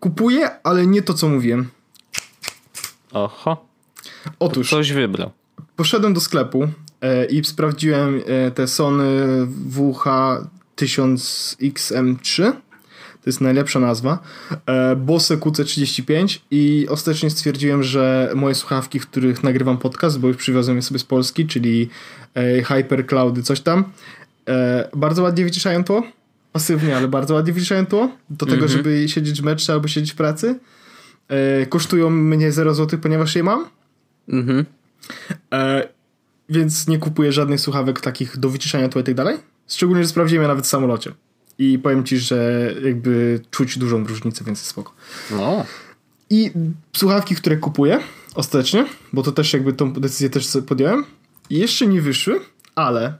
[0.00, 1.68] Kupuję, ale nie to, co mówiłem.
[3.12, 3.66] Oho.
[4.38, 4.70] Otóż.
[4.70, 5.30] To coś wybrał.
[5.76, 6.68] Poszedłem do sklepu
[7.00, 9.26] e, i sprawdziłem e, te Sony
[9.70, 12.52] WH-1000XM3.
[13.22, 14.18] To jest najlepsza nazwa.
[14.96, 20.76] Bose QC35 i ostatecznie stwierdziłem, że moje słuchawki, w których nagrywam podcast, bo już przywiozłem
[20.76, 21.88] je sobie z Polski, czyli
[22.64, 23.84] Hypercloudy, coś tam,
[24.48, 26.02] e, bardzo ładnie wyciszają to.
[26.52, 28.10] Pasywnie, ale bardzo ładnie wyciszają to.
[28.30, 28.72] Do tego, mm -hmm.
[28.72, 30.58] żeby siedzieć w meczu albo siedzieć w pracy.
[31.68, 33.66] Kosztują mnie 0 zł, ponieważ je mam.
[34.28, 34.64] Mhm.
[36.48, 39.36] Więc nie kupuję żadnych słuchawek takich do wyciszania tu i tak dalej.
[39.68, 41.12] Szczególnie, że sprawdziłem je nawet w samolocie.
[41.58, 44.92] I powiem ci, że jakby czuć dużą różnicę, więc jest spoko.
[45.30, 45.64] No.
[46.30, 46.50] I
[46.96, 48.00] słuchawki, które kupuję
[48.34, 51.04] ostatecznie, bo to też jakby tą decyzję też podjąłem,
[51.50, 52.40] jeszcze nie wyszły,
[52.74, 53.18] ale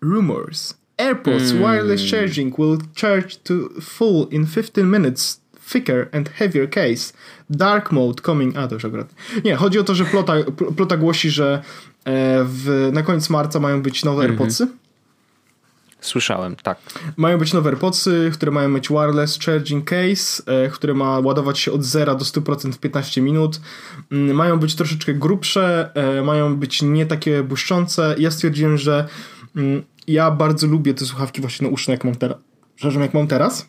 [0.00, 0.74] rumors.
[0.98, 1.58] AirPods mm.
[1.58, 5.40] wireless charging will charge to full in 15 minutes.
[5.72, 7.12] Thicker and heavier case.
[7.50, 8.56] Dark mode coming.
[8.56, 9.14] A to już akurat.
[9.44, 10.34] Nie, chodzi o to, że plota,
[10.76, 11.62] plota głosi, że
[12.04, 14.66] e, w, na koniec marca mają być nowe mm -hmm.
[16.00, 16.78] Słyszałem, tak.
[17.16, 21.72] Mają być nowe AirPodsy, które mają mieć wireless charging case, e, które ma ładować się
[21.72, 23.60] od 0 do 100% w 15 minut.
[24.12, 28.14] Mm, mają być troszeczkę grubsze, e, mają być nie takie błyszczące.
[28.18, 29.08] Ja stwierdziłem, że
[29.56, 32.38] mm, ja bardzo lubię te słuchawki właśnie nauszne, jak mam teraz.
[32.76, 33.68] Przepraszam, jak mam teraz.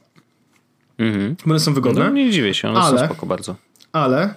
[0.97, 1.35] Mhm.
[1.45, 2.03] Bo one są wygodne.
[2.03, 3.55] No nie dziwię się, one ale, są spoko bardzo.
[3.91, 4.33] Ale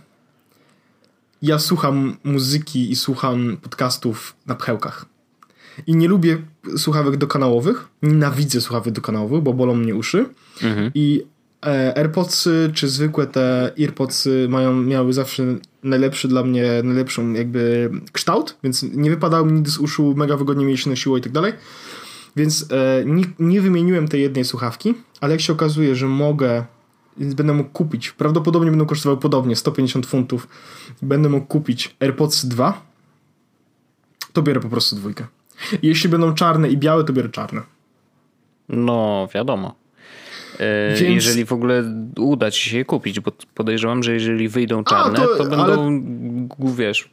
[1.42, 5.11] ja słucham muzyki i słucham podcastów na pchełkach.
[5.86, 6.38] I nie lubię
[6.76, 7.88] słuchawek dokanałowych.
[8.02, 10.26] Nienawidzę słuchawek dokanałowych, bo bolą mnie uszy.
[10.62, 10.90] Mhm.
[10.94, 11.24] I
[11.66, 18.56] e, AirPodsy czy zwykłe te EarPodsy mają, miały zawsze najlepszy dla mnie, najlepszą jakby kształt,
[18.64, 21.52] więc nie wypadały mi nigdy z uszu, mega wygodnie mi się nosiło i tak dalej.
[22.36, 26.64] Więc e, nie, nie wymieniłem tej jednej słuchawki, ale jak się okazuje, że mogę
[27.16, 30.48] będę mógł kupić, prawdopodobnie będą kosztowały podobnie 150 funtów,
[31.02, 32.82] będę mógł kupić AirPods 2,
[34.32, 35.26] to biorę po prostu dwójkę.
[35.82, 37.62] Jeśli będą czarne i białe, to biorę czarne.
[38.68, 39.74] No, wiadomo.
[40.58, 41.24] E, Więc...
[41.24, 41.84] Jeżeli w ogóle
[42.18, 45.86] uda ci się je kupić, bo podejrzewam, że jeżeli wyjdą czarne, A, to, to, będą,
[46.60, 46.74] ale...
[46.76, 47.10] wiesz,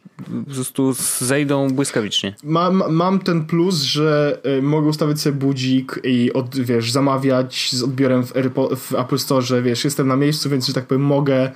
[0.48, 2.36] po prostu zejdą błyskawicznie.
[2.44, 7.84] Mam, mam ten plus, że y, mogę ustawić sobie budzik i od, wiesz, zamawiać z
[7.84, 11.52] odbiorem w, Airpo, w Apple Store, wiesz, jestem na miejscu, więc, że tak powiem, mogę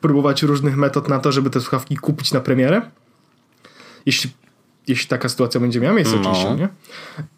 [0.00, 2.82] próbować różnych metod na to, żeby te słuchawki kupić na premierę.
[4.06, 4.30] Jeśli
[4.88, 6.20] jeśli taka sytuacja będzie miała miejsce no.
[6.20, 6.68] oczywiście, nie?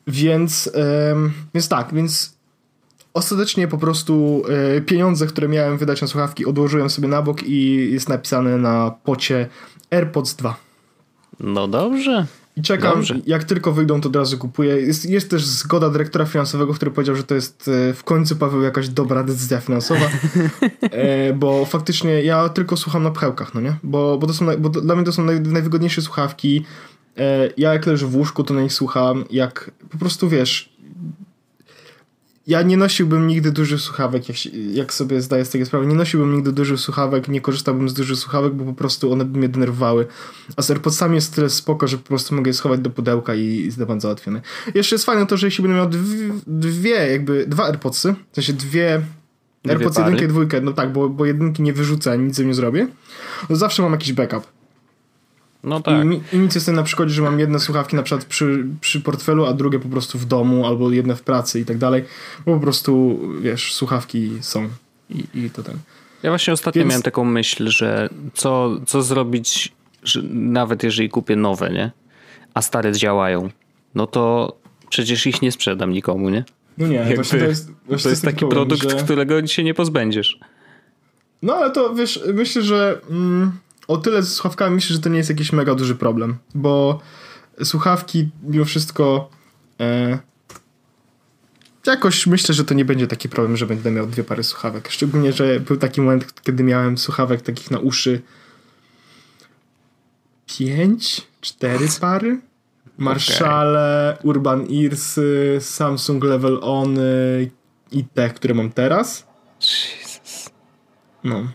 [0.07, 0.71] Więc,
[1.13, 2.35] ym, więc tak, więc
[3.15, 4.43] ostatecznie po prostu
[4.77, 8.91] y, pieniądze, które miałem wydać na słuchawki odłożyłem sobie na bok i jest napisane na
[9.05, 9.49] pocie
[9.91, 10.57] AirPods 2.
[11.41, 12.27] No dobrze.
[12.57, 13.21] I czekam, Dobrze.
[13.27, 14.77] jak tylko wyjdą, to od razu kupuję.
[14.77, 18.63] Jest, jest też zgoda dyrektora finansowego, który powiedział, że to jest e, w końcu, Paweł,
[18.63, 20.07] jakaś dobra decyzja finansowa,
[20.81, 23.77] e, bo faktycznie ja tylko słucham na pchełkach, no nie?
[23.83, 26.65] Bo, bo, to są, bo dla mnie to są naj, najwygodniejsze słuchawki,
[27.57, 30.75] ja jak leżę w łóżku, to na nich słucham, jak po prostu wiesz,
[32.47, 36.35] ja nie nosiłbym nigdy dużych słuchawek, jak, jak sobie zdaję z tego sprawę, nie nosiłbym
[36.37, 40.07] nigdy dużych słuchawek, nie korzystałbym z dużych słuchawek, bo po prostu one by mnie denerwowały.
[40.57, 43.65] A z AirPodsami jest tyle spoko, że po prostu mogę je schować do pudełka i
[43.65, 44.41] jest temat załatwiony.
[44.75, 48.53] Jeszcze jest fajne to, że jeśli będę miał dwie, dwie jakby, dwa AirPodsy, w sensie
[48.53, 49.01] dwie
[49.69, 52.89] AirPods jedynkę i dwójkę, no tak, bo, bo jedynki nie wyrzucę, nic z nie zrobię,
[53.49, 54.54] to zawsze mam jakiś backup.
[55.65, 56.07] No tak.
[56.07, 59.47] I, I nic jest na przykład, że mam jedne słuchawki na przykład przy, przy portfelu,
[59.47, 62.05] a drugie po prostu w domu, albo jedne w pracy i tak dalej,
[62.47, 64.69] bo po prostu, wiesz, słuchawki są
[65.11, 65.79] i, i to ten.
[66.23, 66.91] Ja właśnie ostatnio Więc...
[66.91, 71.91] miałem taką myśl, że co, co zrobić, że nawet jeżeli kupię nowe, nie?
[72.55, 73.51] a stare działają,
[73.95, 74.53] no to
[74.89, 76.45] przecież ich nie sprzedam nikomu, nie?
[76.79, 79.05] No nie, Jakby, właśnie to jest, właśnie to jest taki problem, produkt, że...
[79.05, 80.39] którego się nie pozbędziesz.
[81.43, 83.53] No ale to wiesz, myślę, że mm,
[83.89, 87.01] o tyle z słuchawkami myślę, że to nie jest jakiś mega duży problem, bo
[87.63, 89.31] słuchawki mimo wszystko
[89.81, 90.19] e,
[91.87, 94.89] jakoś myślę, że to nie będzie taki problem, że będę miał dwie pary słuchawek.
[94.91, 98.23] Szczególnie, że był taki moment, kiedy miałem słuchawek takich na uszy
[100.47, 102.41] pięć, cztery pary.
[102.99, 104.31] Marshale, okay.
[104.31, 105.21] Urban Ears,
[105.61, 106.99] Samsung Level On
[107.93, 109.27] i te, które mam teraz.
[109.61, 110.51] Jesus.
[111.25, 111.49] No.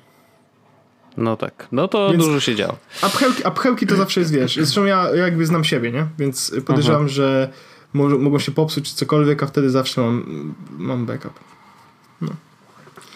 [1.19, 2.77] No tak, no to Więc dużo się działo.
[3.01, 6.05] A pchełki, a pchełki to zawsze jest, wiesz, zresztą ja jakby znam siebie, nie?
[6.19, 7.09] Więc podejrzewam, Aha.
[7.09, 7.49] że
[7.93, 11.33] mo mogą się popsuć czy cokolwiek, a wtedy zawsze mam, mam backup.
[12.21, 12.29] No.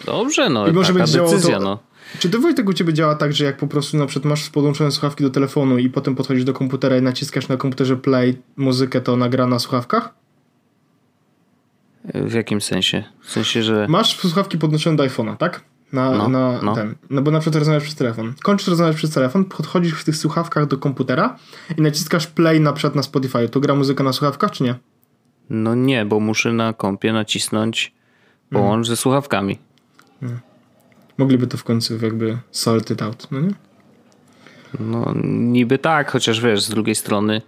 [0.04, 1.78] Dobrze, no I może taka decyzja, to, no.
[2.18, 4.90] Czy to Wojtek u ciebie działa tak, że jak po prostu na przykład masz podłączone
[4.90, 9.16] słuchawki do telefonu i potem podchodzisz do komputera i naciskasz na komputerze play muzykę, to
[9.16, 10.14] nagra na słuchawkach?
[12.14, 13.04] W jakim sensie?
[13.22, 13.86] W sensie, że...
[13.88, 15.60] Masz słuchawki podłączone do iPhone'a, tak?
[15.94, 16.74] Na, no, na no.
[16.74, 16.94] ten.
[17.10, 18.34] No bo na przykład rozmawiasz przez telefon.
[18.42, 21.36] Kończysz rozmawiać przez telefon, podchodzisz w tych słuchawkach do komputera
[21.78, 23.48] i naciskasz play na przykład na Spotify.
[23.48, 24.74] To gra muzyka na słuchawkach, czy nie?
[25.50, 27.92] No nie, bo muszę na kompie nacisnąć
[28.50, 28.84] połącz hmm.
[28.84, 29.58] ze słuchawkami.
[30.20, 30.40] Hmm.
[31.18, 33.54] Mogliby to w końcu jakby sort it out, no nie?
[34.80, 37.42] No niby tak, chociaż wiesz, z drugiej strony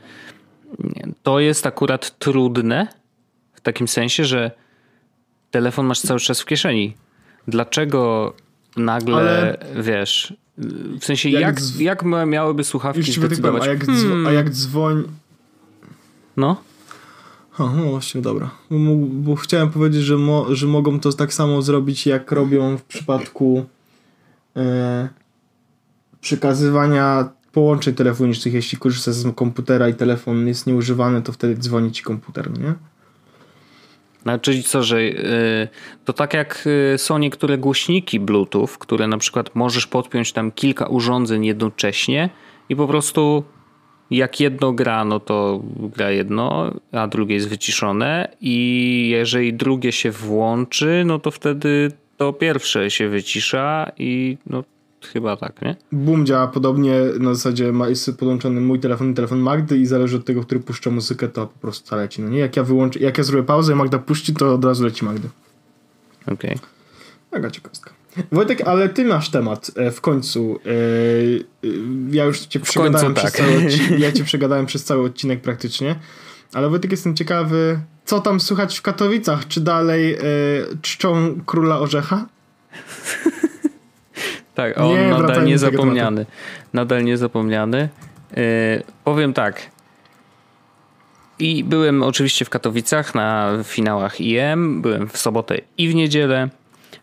[1.23, 2.87] to jest akurat trudne
[3.55, 4.51] w takim sensie, że
[5.51, 6.97] telefon masz cały czas w kieszeni
[7.49, 8.33] dlaczego
[8.77, 9.59] nagle, Ale...
[9.83, 10.35] wiesz,
[11.01, 11.81] w sensie jak, jak, z...
[11.81, 13.63] jak miałyby słuchawki Już zdecydować?
[13.63, 14.27] a, jak hmm.
[14.27, 15.05] a jak dzwoń...
[16.37, 16.57] No?
[17.59, 18.51] O, no właśnie, dobra.
[18.71, 22.83] Bo, bo chciałem powiedzieć, że, mo, że mogą to tak samo zrobić, jak robią w
[22.83, 23.67] przypadku
[24.57, 25.09] e,
[26.21, 28.55] przekazywania połączeń telefonicznych.
[28.55, 32.75] Jeśli korzystasz z komputera i telefon jest nieużywany, to wtedy dzwoni ci komputer, nie?
[34.27, 35.69] No, czyli co, że yy,
[36.05, 40.87] to tak jak y, są niektóre głośniki Bluetooth, które na przykład możesz podpiąć tam kilka
[40.87, 42.31] urządzeń jednocześnie
[42.69, 43.45] i po prostu
[44.11, 50.11] jak jedno gra, no to gra jedno, a drugie jest wyciszone i jeżeli drugie się
[50.11, 54.65] włączy, no to wtedy to pierwsze się wycisza i no
[55.13, 55.77] Chyba tak, nie?
[55.93, 60.17] Boom działa podobnie, na zasadzie ma, jest podłączony mój telefon i telefon Magdy i zależy
[60.17, 62.23] od tego, który puszcza muzykę, to po prostu leci.
[62.23, 62.39] No nie?
[62.39, 65.29] Jak ja wyłączę, jak ja zrobię pauzę i Magda puści, to od razu leci Magdy.
[66.27, 66.55] Okej.
[66.55, 66.69] Okay.
[67.33, 67.91] Mega ciekawstka.
[68.33, 70.61] Wojtek, ale ty masz temat e, w końcu.
[70.67, 71.71] E, e,
[72.11, 73.43] ja już cię przegadałem przez tak.
[73.43, 75.97] cały odcinek, ja cię przegadałem przez cały odcinek praktycznie.
[76.53, 79.49] Ale Wojtek jestem ciekawy, co tam słychać w Katowicach?
[79.49, 80.17] Czy dalej
[80.83, 82.27] czczą króla orzecha?
[84.57, 86.27] Tak, on nie, nadal niezapomniany.
[86.73, 87.89] Nadal niezapomniany.
[88.37, 89.71] Yy, powiem tak.
[91.39, 96.49] I byłem oczywiście w Katowicach na finałach IM, byłem w sobotę i w niedzielę.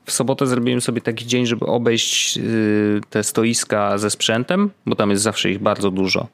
[0.06, 5.10] W sobotę zrobiłem sobie taki dzień, żeby obejść yy, te stoiska ze sprzętem, bo tam
[5.10, 6.28] jest zawsze ich bardzo dużo.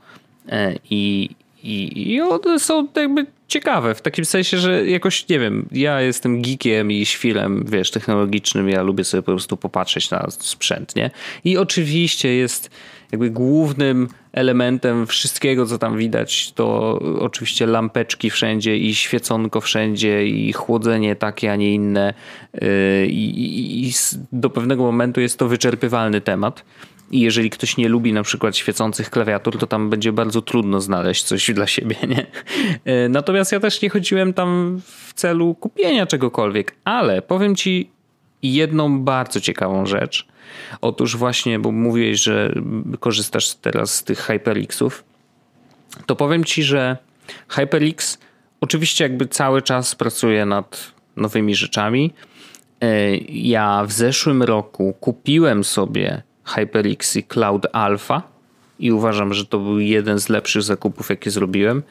[0.46, 1.30] Yy, I,
[1.64, 6.42] i, i one są jakby ciekawe, w takim sensie, że jakoś, nie wiem, ja jestem
[6.42, 11.12] geekiem i świlem, wiesz, technologicznym, ja lubię sobie po prostu popatrzeć na sprzęt, nie?
[11.44, 12.70] I oczywiście jest
[13.12, 20.54] jakby głównym elementem wszystkiego, co tam widać, to oczywiście lampeczki wszędzie i świeconko wszędzie i
[20.54, 22.14] chłodzenie takie, a nie inne
[22.54, 23.92] yy, i, i, i
[24.32, 26.64] do pewnego momentu jest to wyczerpywalny temat.
[27.12, 31.24] I jeżeli ktoś nie lubi na przykład świecących klawiatur, to tam będzie bardzo trudno znaleźć
[31.24, 32.26] coś dla siebie, nie?
[32.86, 37.90] E, natomiast ja też nie chodziłem tam w celu kupienia czegokolwiek, ale powiem ci
[38.44, 40.28] jedną bardzo ciekawą rzecz.
[40.82, 42.54] Otóż właśnie, bo mówiłeś, że
[43.00, 45.04] korzystasz teraz z tych HyperXów,
[46.06, 46.98] to powiem ci, że
[47.48, 48.18] HyperX
[48.62, 52.14] oczywiście jakby cały czas pracuje nad nowymi rzeczami.
[52.82, 56.24] E, ja w zeszłym roku kupiłem sobie
[56.56, 58.22] HyperX i Cloud Alpha
[58.80, 61.84] i uważam, że to był jeden z lepszych zakupów, jakie zrobiłem,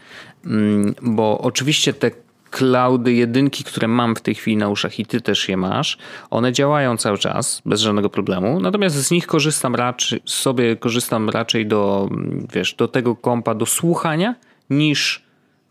[0.45, 2.11] mm, bo oczywiście te
[2.51, 5.99] cloudy jedynki, które mam w tej chwili na uszach i ty też je masz,
[6.31, 8.61] one działają cały czas bez żadnego problemu.
[8.61, 12.09] Natomiast z nich korzystam raczej, sobie korzystam raczej do,
[12.53, 14.35] wiesz, do tego kompa do słuchania
[14.71, 15.23] niż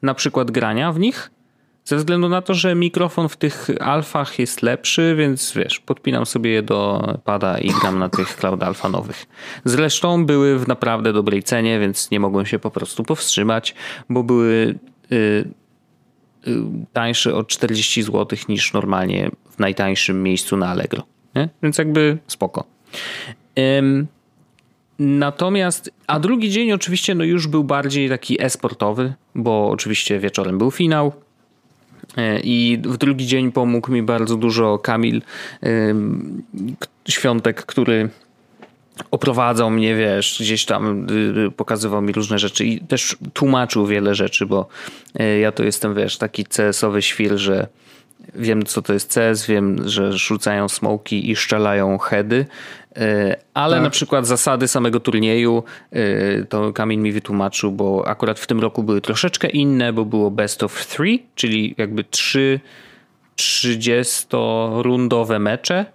[0.02, 1.32] na przykład grania w nich.
[1.88, 6.52] Ze względu na to, że mikrofon w tych alfach jest lepszy, więc wiesz, podpinam sobie
[6.52, 9.26] je do pada i gram na tych Cloud Alpha nowych.
[9.66, 13.76] Zresztą były w naprawdę dobrej cenie, więc nie mogłem się po prostu powstrzymać,
[14.10, 14.80] bo były
[15.12, 15.16] y,
[16.48, 16.64] y,
[16.94, 21.04] tańsze o 40 zł niż normalnie w najtańszym miejscu na Allegro.
[21.36, 21.50] Nie?
[21.64, 22.64] Więc jakby spoko.
[23.80, 24.08] Ym,
[25.00, 30.72] Natomiast, a drugi dzień oczywiście no już był bardziej taki e-sportowy, bo oczywiście wieczorem był
[30.72, 31.27] finał.
[32.18, 35.22] E, I w drugi dzień pomógł mi bardzo dużo Kamil
[37.08, 38.10] Świątek, który
[39.12, 44.16] oprowadzał mnie, wiesz, gdzieś tam y, y, pokazywał mi różne rzeczy i też tłumaczył wiele
[44.16, 44.68] rzeczy, bo
[45.20, 47.68] e, ja to jestem, wiesz, taki CS-owy świr, że
[48.36, 52.46] wiem co to jest CS, wiem, że rzucają smoki i szczelają heady,
[52.96, 53.84] e, ale tak.
[53.84, 58.84] na przykład zasady samego turnieju e, to Kamil mi wytłumaczył, bo akurat w tym roku
[58.84, 62.60] były troszeczkę inne, bo było best of three, czyli jakby trzy
[63.38, 65.86] 30-rundowe mecze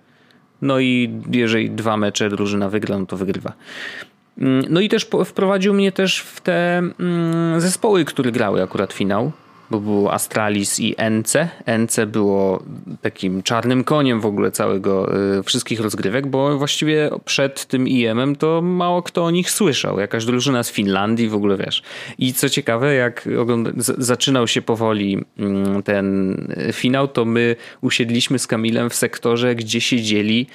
[0.62, 3.52] no i jeżeli dwa mecze drużyna wygra, no to wygrywa.
[4.38, 9.32] Mm, no i też wprowadził mnie też w te mm, zespoły, które grały akurat finał
[9.72, 11.48] bo było Astralis i Ence.
[11.66, 12.62] Ence było
[13.02, 18.62] takim czarnym koniem w ogóle całego, y, wszystkich rozgrywek, bo właściwie przed tym IM-em to
[18.62, 20.00] mało kto o nich słyszał.
[20.00, 21.82] Jakaś drużyna z Finlandii w ogóle, wiesz.
[22.18, 23.28] I co ciekawe, jak
[23.98, 26.36] zaczynał się powoli mm, ten
[26.72, 30.46] finał, to my usiedliśmy z Kamilem w sektorze, gdzie siedzieli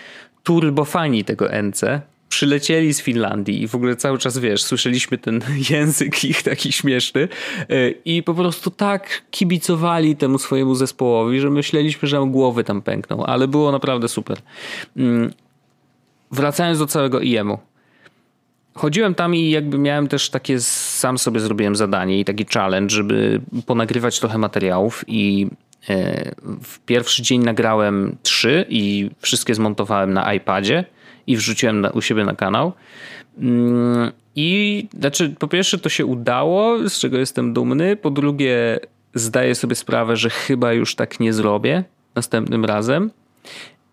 [0.44, 6.24] turbofani tego Ence przylecieli z Finlandii i w ogóle cały czas, wiesz, słyszeliśmy ten język
[6.24, 7.28] ich taki śmieszny
[7.70, 13.26] e, i po prostu tak kibicowali temu swojemu zespołowi, że myśleliśmy, że głowy tam pękną,
[13.26, 14.38] ale było naprawdę super.
[14.98, 15.34] Mm,
[16.32, 17.58] wracając do całego IEM-u.
[18.74, 23.42] Chodziłem tam i jakby miałem też takie, sam sobie zrobiłem zadanie i taki challenge, żeby
[23.66, 25.48] ponagrywać trochę materiałów i
[25.90, 26.32] e,
[26.64, 30.86] w pierwszy dzień nagrałem trzy i wszystkie zmontowałem na iPadzie
[31.28, 32.74] i wrzuciłem na, u siebie na kanał.
[33.40, 37.96] Mm, I znaczy, po pierwsze, to się udało, z czego jestem dumny.
[37.96, 38.80] Po drugie,
[39.14, 41.84] zdaję sobie sprawę, że chyba już tak nie zrobię
[42.16, 43.12] następnym razem.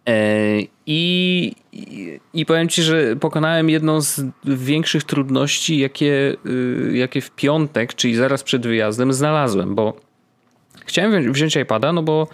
[0.09, 7.21] E, I, i, I powiem ci, że pokonałem jedną z większych trudności, jakie, y, jakie
[7.21, 9.97] w piątek, czyli zaraz przed wyjazdem, znalazłem, bo
[10.87, 12.29] chciałem wziąć iPada, no bo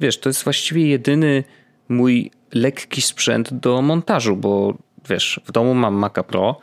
[0.00, 1.44] wiesz, to jest właściwie jedyny
[1.88, 4.74] mój lekki sprzęt do montażu, bo
[5.08, 6.60] wiesz, w domu mam Maca Pro,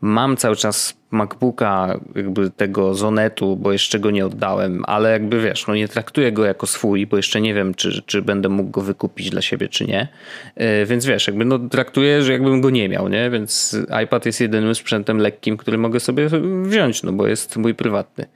[0.00, 5.66] mam cały czas MacBooka jakby tego Zonetu, bo jeszcze go nie oddałem, ale jakby wiesz,
[5.66, 8.80] no nie traktuję go jako swój, bo jeszcze nie wiem, czy, czy będę mógł go
[8.80, 10.08] wykupić dla siebie, czy nie.
[10.54, 13.30] E, więc wiesz, jakby no traktuję, że jakbym go nie miał, nie?
[13.30, 16.28] Więc iPad jest jedynym sprzętem lekkim, który mogę sobie
[16.62, 18.26] wziąć, no bo jest mój prywatny.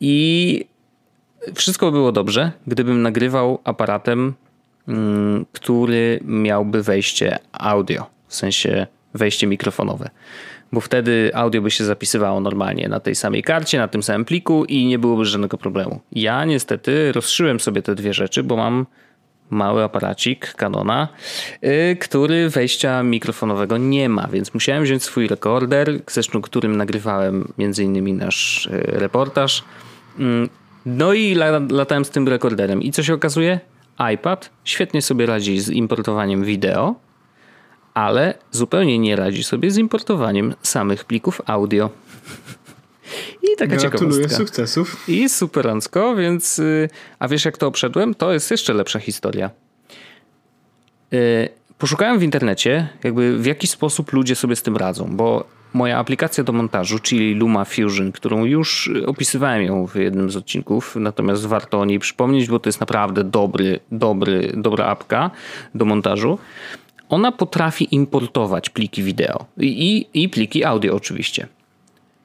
[0.00, 0.64] I
[1.54, 4.34] wszystko było dobrze, gdybym nagrywał aparatem
[5.52, 10.10] który miałby wejście audio, w sensie wejście mikrofonowe.
[10.72, 14.64] Bo wtedy audio by się zapisywało normalnie na tej samej karcie, na tym samym pliku
[14.64, 16.00] i nie byłoby żadnego problemu.
[16.12, 18.86] Ja niestety rozszyłem sobie te dwie rzeczy, bo mam
[19.50, 21.08] mały aparacik Canona,
[21.62, 27.84] yy, który wejścia mikrofonowego nie ma, więc musiałem wziąć swój rekorder, zresztą którym nagrywałem między
[27.84, 29.64] innymi nasz yy, reportaż.
[30.18, 30.48] Yy,
[30.86, 31.34] no i
[31.70, 32.82] latałem z tym rekorderem.
[32.82, 33.60] I co się okazuje?
[34.14, 36.94] iPad świetnie sobie radzi z importowaniem wideo,
[37.94, 41.90] ale zupełnie nie radzi sobie z importowaniem samych plików audio.
[43.42, 45.08] I taka Gratuluję sukcesów.
[45.08, 46.88] I superancko, więc y,
[47.18, 48.14] a wiesz jak to obszedłem?
[48.14, 49.50] To jest jeszcze lepsza historia.
[51.12, 51.48] Y,
[51.78, 56.44] poszukałem w internecie, jakby w jaki sposób ludzie sobie z tym radzą, bo moja aplikacja
[56.44, 61.80] do montażu, czyli Luma Fusion, którą już opisywałem ją w jednym z odcinków, natomiast warto
[61.80, 65.30] o niej przypomnieć, bo to jest naprawdę dobry, dobry, dobra apka
[65.74, 66.38] do montażu.
[67.08, 71.48] Ona potrafi importować pliki wideo i, i pliki audio oczywiście.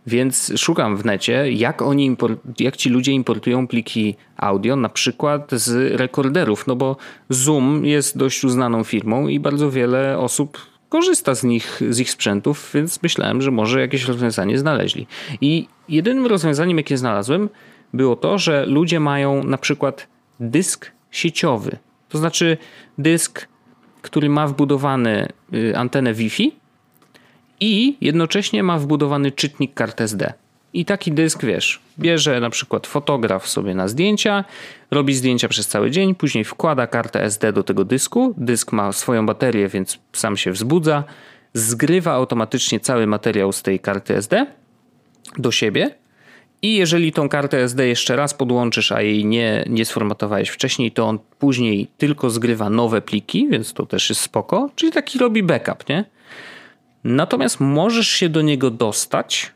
[0.08, 2.18] Więc szukam w necie, jak oni
[2.60, 6.98] jak ci ludzie importują pliki audio, na przykład z rekorderów, no bo
[7.30, 12.72] Zoom jest dość uznaną firmą i bardzo wiele osób korzysta z nich, z ich sprzętów,
[12.74, 15.08] więc myślałem, że może jakieś rozwiązanie znaleźli.
[15.42, 17.50] I jedynym rozwiązaniem, jakie znalazłem,
[17.94, 20.08] było to, że ludzie mają na przykład
[20.40, 21.78] dysk sieciowy.
[22.10, 22.58] To znaczy
[22.98, 23.48] dysk,
[24.02, 26.52] który ma wbudowany y, antenę Wi-Fi
[27.60, 30.34] i jednocześnie ma wbudowany czytnik kart SD.
[30.76, 34.44] I taki dysk, wiesz, bierze na przykład fotograf sobie na zdjęcia,
[34.92, 38.34] robi zdjęcia przez cały dzień, później wkłada kartę SD do tego dysku.
[38.38, 41.04] Dysk ma swoją baterię, więc sam się wzbudza,
[41.54, 44.46] zgrywa automatycznie cały materiał z tej karty SD
[45.38, 45.96] do siebie.
[46.62, 51.06] I jeżeli tą kartę SD jeszcze raz podłączysz, a jej nie, nie sformatowałeś wcześniej, to
[51.06, 54.70] on później tylko zgrywa nowe pliki, więc to też jest spoko.
[54.76, 56.06] Czyli taki robi backup, nie?
[57.04, 59.55] Natomiast możesz się do niego dostać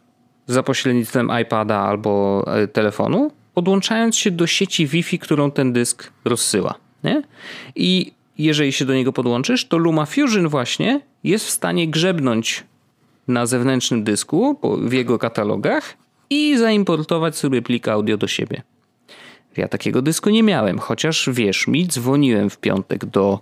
[0.50, 6.76] za pośrednictwem iPada albo e, telefonu, podłączając się do sieci Wi-Fi, którą ten dysk rozsyła.
[7.04, 7.22] Nie?
[7.76, 12.64] I jeżeli się do niego podłączysz, to Luma Fusion właśnie jest w stanie grzebnąć
[13.28, 15.98] na zewnętrznym dysku w jego katalogach
[16.30, 18.62] i zaimportować sobie plik audio do siebie.
[19.58, 23.40] Ja takiego dysku nie miałem, chociaż wierz mi, dzwoniłem w piątek do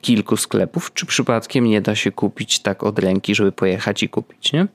[0.00, 4.52] kilku sklepów, czy przypadkiem nie da się kupić tak od ręki, żeby pojechać i kupić,
[4.52, 4.66] nie?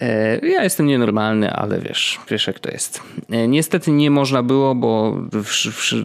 [0.00, 3.02] E, ja jestem nienormalny, ale wiesz, wiesz jak to jest.
[3.30, 5.16] E, niestety nie można było, bo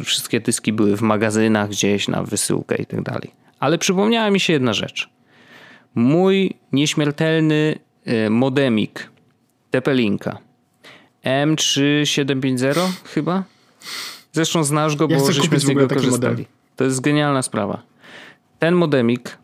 [0.04, 3.32] wszystkie dyski były w magazynach gdzieś na wysyłkę i tak dalej.
[3.60, 5.10] Ale przypomniała mi się jedna rzecz.
[5.96, 9.10] Mój nieśmiertelny e, modemik
[9.72, 10.38] TP-Linka
[11.26, 13.44] M3750 chyba?
[14.32, 16.46] Zresztą znasz go, bo ja żeśmy z niego korzystali.
[16.76, 17.82] To jest genialna sprawa.
[18.60, 19.38] Ten modemik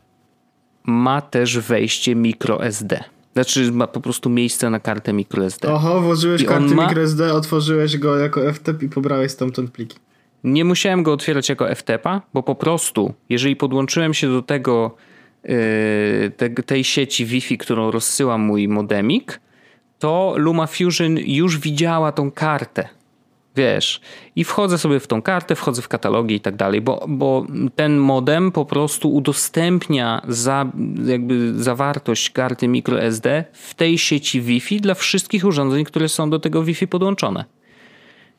[0.83, 3.03] ma też wejście microSD.
[3.33, 5.73] Znaczy ma po prostu miejsce na kartę microSD.
[5.73, 6.85] Oho, włożyłeś I kartę ma...
[6.85, 9.97] microSD, otworzyłeś go jako FTP i pobrałeś stamtąd pliki.
[10.43, 14.95] Nie musiałem go otwierać jako FTP, bo po prostu, jeżeli podłączyłem się do tego
[15.43, 15.51] yy,
[16.37, 19.39] te, tej sieci Wi-Fi, którą rozsyła mój modemik,
[19.99, 22.89] to LumaFusion już widziała tą kartę
[23.55, 24.01] Wiesz,
[24.35, 27.45] i wchodzę sobie w tą kartę, wchodzę w katalogi i tak dalej, bo, bo
[27.75, 30.71] ten modem po prostu udostępnia za,
[31.05, 36.63] jakby zawartość karty microSD w tej sieci Wi-Fi dla wszystkich urządzeń, które są do tego
[36.63, 37.45] Wi-Fi podłączone.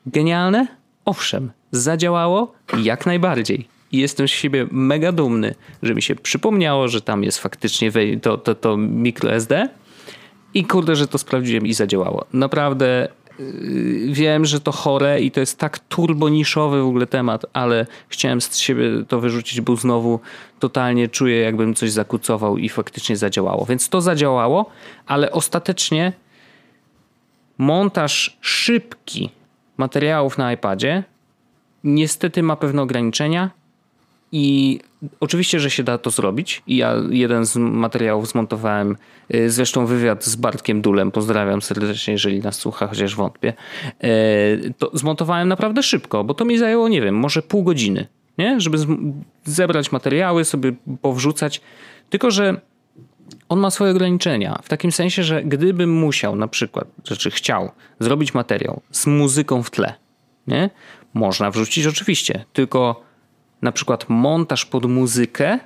[0.05, 0.67] Genialne?
[1.05, 2.53] Owszem, zadziałało
[2.83, 3.67] jak najbardziej.
[3.91, 7.91] I jestem z siebie mega dumny, że mi się przypomniało, że tam jest faktycznie
[8.21, 9.69] to, to, to microSD
[10.53, 12.25] i kurde, że to sprawdziłem i zadziałało.
[12.33, 13.07] Naprawdę
[14.07, 18.57] wiem, że to chore i to jest tak turboniszowy w ogóle temat, ale chciałem z
[18.57, 20.19] siebie to wyrzucić, bo znowu
[20.59, 23.65] totalnie czuję, jakbym coś zakucował i faktycznie zadziałało.
[23.65, 24.65] Więc to zadziałało,
[25.05, 26.13] ale ostatecznie
[27.57, 29.29] montaż szybki
[29.77, 31.03] materiałów na iPadzie
[31.83, 33.51] niestety ma pewne ograniczenia
[34.35, 34.79] i
[35.19, 36.63] oczywiście, że się da to zrobić.
[36.67, 38.97] I ja jeden z materiałów zmontowałem,
[39.33, 43.53] y, zresztą wywiad z Bartkiem Dulem, pozdrawiam serdecznie, jeżeli nas słucha, chociaż wątpię.
[44.03, 48.07] Y, to zmontowałem naprawdę szybko, bo to mi zajęło, nie wiem, może pół godziny,
[48.37, 48.59] nie?
[48.59, 48.77] żeby
[49.43, 50.71] zebrać materiały, sobie
[51.01, 51.61] powrzucać.
[52.09, 52.61] Tylko, że
[53.49, 54.59] on ma swoje ograniczenia.
[54.63, 59.71] W takim sensie, że gdybym musiał na przykład, znaczy chciał zrobić materiał z muzyką w
[59.71, 59.93] tle,
[60.47, 60.69] nie?
[61.13, 63.12] Można wrzucić oczywiście, tylko
[63.63, 65.59] na przykład montaż pod muzykę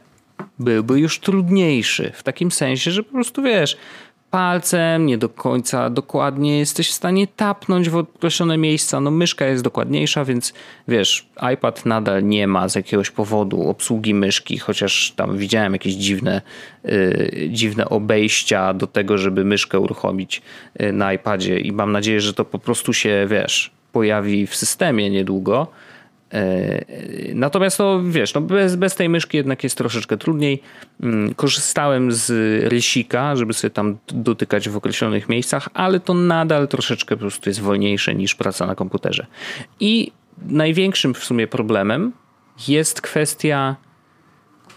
[0.59, 2.11] byłby już trudniejszy.
[2.15, 3.77] W takim sensie, że po prostu wiesz,
[4.31, 8.99] palcem nie do końca dokładnie jesteś w stanie tapnąć w określone miejsca.
[8.99, 10.53] No myszka jest dokładniejsza, więc
[10.87, 16.41] wiesz, iPad nadal nie ma z jakiegoś powodu obsługi myszki, chociaż tam widziałem jakieś dziwne,
[16.83, 20.41] yy, dziwne obejścia do tego, żeby myszkę uruchomić
[20.79, 25.09] yy, na iPadzie i mam nadzieję, że to po prostu się, wiesz, pojawi w systemie
[25.09, 25.67] niedługo
[27.33, 30.61] natomiast no wiesz, no bez, bez tej myszki jednak jest troszeczkę trudniej.
[31.03, 32.29] Mm, korzystałem z
[32.63, 37.59] rysika, żeby sobie tam dotykać w określonych miejscach, ale to nadal troszeczkę po prostu jest
[37.59, 39.25] wolniejsze niż praca na komputerze.
[39.79, 40.11] I
[40.47, 42.11] największym w sumie problemem
[42.67, 43.75] jest kwestia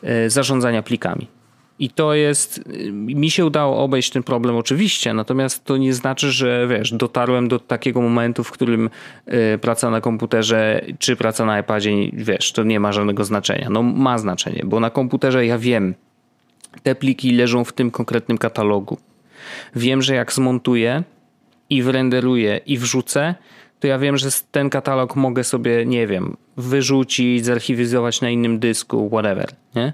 [0.02, 1.39] e, zarządzania plikami.
[1.80, 2.60] I to jest,
[2.92, 7.58] mi się udało obejść ten problem oczywiście, natomiast to nie znaczy, że wiesz, dotarłem do
[7.58, 8.90] takiego momentu, w którym
[9.54, 13.70] y, praca na komputerze czy praca na iPadzie, wiesz, to nie ma żadnego znaczenia.
[13.70, 15.94] No ma znaczenie, bo na komputerze ja wiem,
[16.82, 18.98] te pliki leżą w tym konkretnym katalogu.
[19.76, 21.02] Wiem, że jak zmontuję
[21.70, 23.34] i wrenderuję i wrzucę,
[23.80, 29.08] to ja wiem, że ten katalog mogę sobie, nie wiem, wyrzucić, zarchiwizować na innym dysku,
[29.08, 29.48] whatever.
[29.74, 29.92] Nie?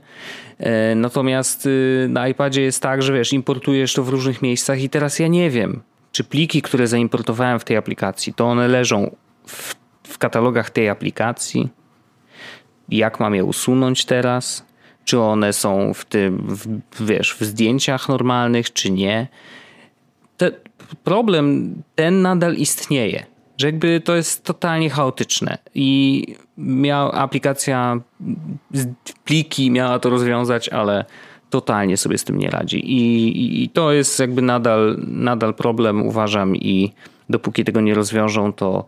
[0.59, 4.89] E, natomiast y, na iPadzie jest tak, że wiesz, importujesz to w różnych miejscach i
[4.89, 5.83] teraz ja nie wiem,
[6.13, 11.69] czy pliki, które zaimportowałem w tej aplikacji, to one leżą w, w katalogach tej aplikacji.
[12.89, 14.67] Jak mam je usunąć teraz?
[15.05, 19.29] Czy one są w tym, w, wiesz, w zdjęciach normalnych, czy nie?
[20.37, 20.51] Te,
[21.05, 23.27] problem ten nadal istnieje
[23.57, 26.25] że jakby to jest totalnie chaotyczne i
[26.59, 28.01] miała aplikacja
[29.25, 31.05] pliki miała to rozwiązać, ale
[31.51, 36.57] totalnie sobie z tym nie radzi i, i to jest jakby nadal, nadal problem uważam
[36.57, 36.93] i
[37.31, 38.85] dopóki tego nie rozwiążą to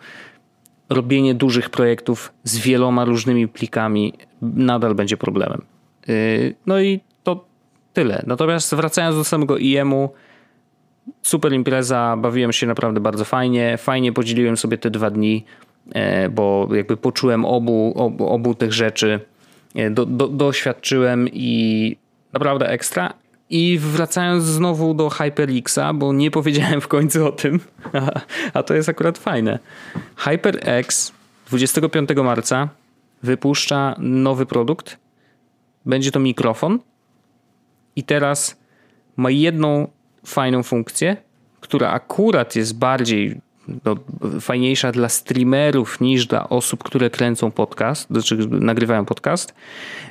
[0.91, 4.13] robienie dużych projektów z wieloma różnymi plikami
[4.43, 5.63] nadal będzie problemem.
[6.09, 7.45] Y, no i to
[7.93, 8.23] tyle.
[8.27, 10.11] Natomiast wracając do samego IEM-u,
[11.23, 13.77] super impreza, bawiłem się naprawdę bardzo fajnie.
[13.79, 15.45] Fajnie podzieliłem sobie te dwa dni,
[15.95, 19.21] e, bo jakby poczułem obu, obu, obu tych rzeczy,
[19.75, 21.97] e, do, do, doświadczyłem i
[22.33, 23.15] naprawdę ekstra.
[23.51, 27.61] I wracając znowu do HyperXa, bo nie powiedziałem w końcu o tym,
[27.93, 28.21] a,
[28.55, 29.59] a to jest akurat fajne.
[30.17, 31.13] HyperX
[31.49, 32.69] 25 marca
[33.23, 34.97] wypuszcza nowy produkt.
[35.87, 36.79] Będzie to mikrofon.
[37.97, 38.57] I teraz
[39.17, 39.89] ma jedną
[40.27, 41.17] fajną funkcję,
[41.61, 43.41] która akurat jest bardziej
[43.85, 43.97] no,
[44.41, 49.55] fajniejsza dla streamerów niż dla osób, które kręcą podcast, znaczy nagrywają podcast.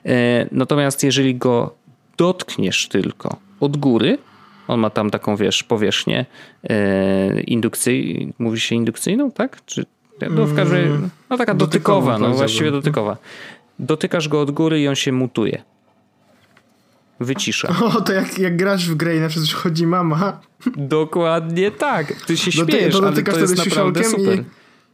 [0.06, 1.76] E, natomiast jeżeli go
[2.18, 4.18] dotkniesz tylko od góry,
[4.68, 6.26] on ma tam taką, wiesz, powierzchnię
[6.70, 9.66] e, indukcyjną, mówi się indukcyjną, tak?
[9.66, 9.86] Czy,
[10.30, 13.18] no w każdym mm, no taka dotykowa, no właściwie dotykowa.
[13.80, 15.64] Dotykasz go od góry i on się mutuje.
[17.20, 17.76] Wycisza.
[17.98, 20.40] O, to jak, jak grasz w grę i na przykład chodzi mama.
[20.78, 22.14] Dokładnie tak.
[22.26, 24.40] Ty się śmiejesz, Doty, ale to jest naprawdę super.
[24.40, 24.44] I...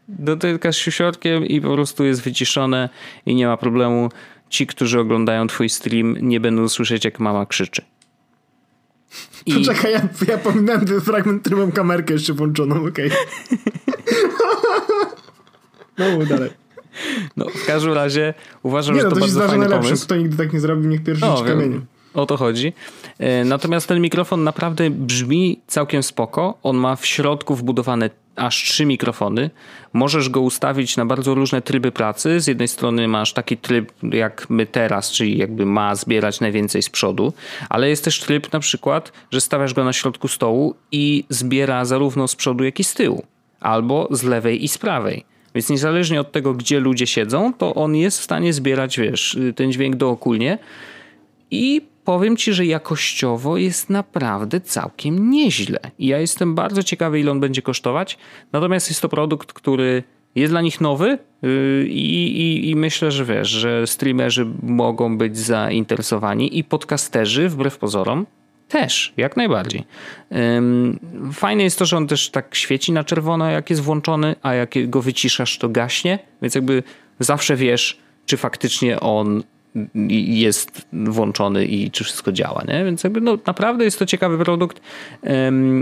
[0.07, 2.89] Dotykasz siusiorkiem i po prostu jest wyciszone
[3.25, 4.09] i nie ma problemu.
[4.49, 7.81] Ci, którzy oglądają twój stream nie będą słyszeć jak mama krzyczy.
[9.45, 9.53] I...
[9.53, 13.11] Poczekaj, ja, ja pominąłem ten fragment, który mam kamerkę jeszcze włączoną, okej.
[13.11, 13.17] Okay.
[16.19, 16.49] no, dalej.
[17.37, 20.05] No, w każdym razie uważam, nie, że no, to, to bardzo fajny pomysł.
[20.05, 21.85] Kto nigdy tak nie zrobił, niech pierwszy no, kamieniem.
[22.13, 22.73] O to chodzi.
[23.19, 26.57] E, natomiast ten mikrofon naprawdę brzmi całkiem spoko.
[26.63, 29.49] On ma w środku wbudowane aż trzy mikrofony.
[29.93, 32.39] Możesz go ustawić na bardzo różne tryby pracy.
[32.39, 36.89] Z jednej strony masz taki tryb jak my teraz, czyli jakby ma zbierać najwięcej z
[36.89, 37.33] przodu,
[37.69, 42.27] ale jest też tryb na przykład, że stawiasz go na środku stołu i zbiera zarówno
[42.27, 43.25] z przodu, jak i z tyłu.
[43.59, 45.25] Albo z lewej i z prawej.
[45.55, 49.71] Więc niezależnie od tego, gdzie ludzie siedzą, to on jest w stanie zbierać, wiesz, ten
[49.71, 50.57] dźwięk dookulnie.
[51.51, 55.79] I powiem ci, że jakościowo jest naprawdę całkiem nieźle.
[55.99, 58.17] I ja jestem bardzo ciekawy, ile on będzie kosztować.
[58.51, 60.03] Natomiast jest to produkt, który
[60.35, 65.37] jest dla nich nowy yy, i, i, i, myślę, że wiesz, że streamerzy mogą być
[65.37, 68.25] zainteresowani i podcasterzy, wbrew pozorom,
[68.67, 69.83] też, jak najbardziej.
[71.33, 74.89] Fajne jest to, że on też tak świeci na czerwono, jak jest włączony, a jak
[74.89, 76.83] go wyciszasz, to gaśnie, więc jakby
[77.19, 79.43] zawsze wiesz, czy faktycznie on
[80.29, 82.85] jest włączony i czy wszystko działa, nie?
[82.85, 84.81] Więc jakby no, naprawdę jest to ciekawy produkt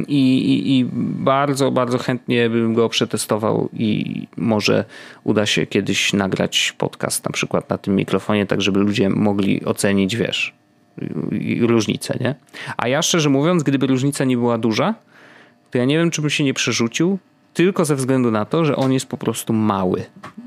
[0.07, 0.85] i, i, i,
[1.23, 4.85] bardzo, bardzo chętnie bym go przetestował i może
[5.23, 10.15] uda się kiedyś nagrać podcast na przykład na tym mikrofonie, tak żeby ludzie mogli ocenić,
[10.15, 10.53] wiesz,
[11.61, 12.35] różnicę, nie?
[12.77, 14.95] A ja szczerze mówiąc, gdyby różnica nie była duża,
[15.71, 17.19] to ja nie wiem, czy bym się nie przerzucił
[17.53, 20.03] tylko ze względu na to, że on jest po prostu mały.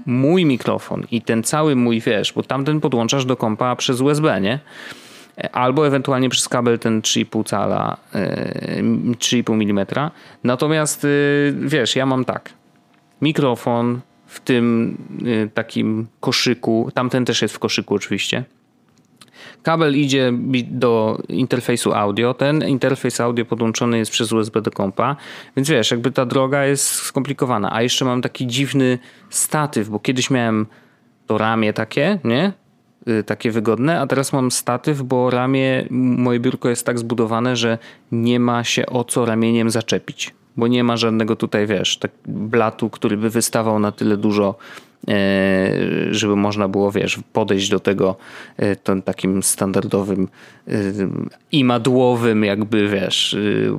[0.06, 4.58] Mój mikrofon i ten cały mój, wiesz, bo tamten podłączasz do kompa przez USB, nie?
[5.52, 9.86] Albo ewentualnie przez kabel ten 3,5 cala, 3,5 mm.
[10.44, 12.50] Natomiast y, wiesz, ja mam tak.
[13.22, 14.96] Mikrofon w tym
[15.26, 18.44] y, takim koszyku, tamten też jest w koszyku oczywiście
[19.62, 20.32] Kabel idzie
[20.70, 22.34] do interfejsu audio.
[22.34, 25.16] Ten interfejs audio podłączony jest przez USB do kompa,
[25.56, 27.72] więc wiesz, jakby ta droga jest skomplikowana.
[27.72, 28.98] A jeszcze mam taki dziwny
[29.30, 30.66] statyw, bo kiedyś miałem
[31.26, 32.52] to ramię takie, nie?
[33.08, 37.78] Y, takie wygodne, a teraz mam statyw, bo ramię, moje biurko jest tak zbudowane, że
[38.12, 42.90] nie ma się o co ramieniem zaczepić, bo nie ma żadnego tutaj, wiesz, tak blatu,
[42.90, 44.54] który by wystawał na tyle dużo
[46.10, 48.16] żeby można było, wiesz, podejść do tego
[48.56, 50.28] e, tym takim standardowym
[50.68, 50.72] e,
[51.52, 53.36] imadłowym jakby, wiesz,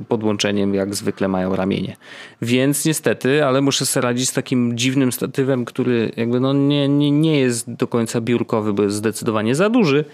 [0.08, 1.96] podłączeniem, jak zwykle mają ramienie.
[2.42, 7.10] Więc niestety, ale muszę sobie radzić z takim dziwnym statywem, który jakby no nie, nie,
[7.10, 10.04] nie jest do końca biurkowy, bo jest zdecydowanie za duży,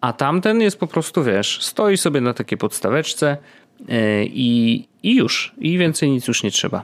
[0.00, 3.36] a tamten jest po prostu, wiesz, stoi sobie na takiej podstaweczce
[4.24, 5.54] i, i już.
[5.58, 6.82] I więcej nic już nie trzeba.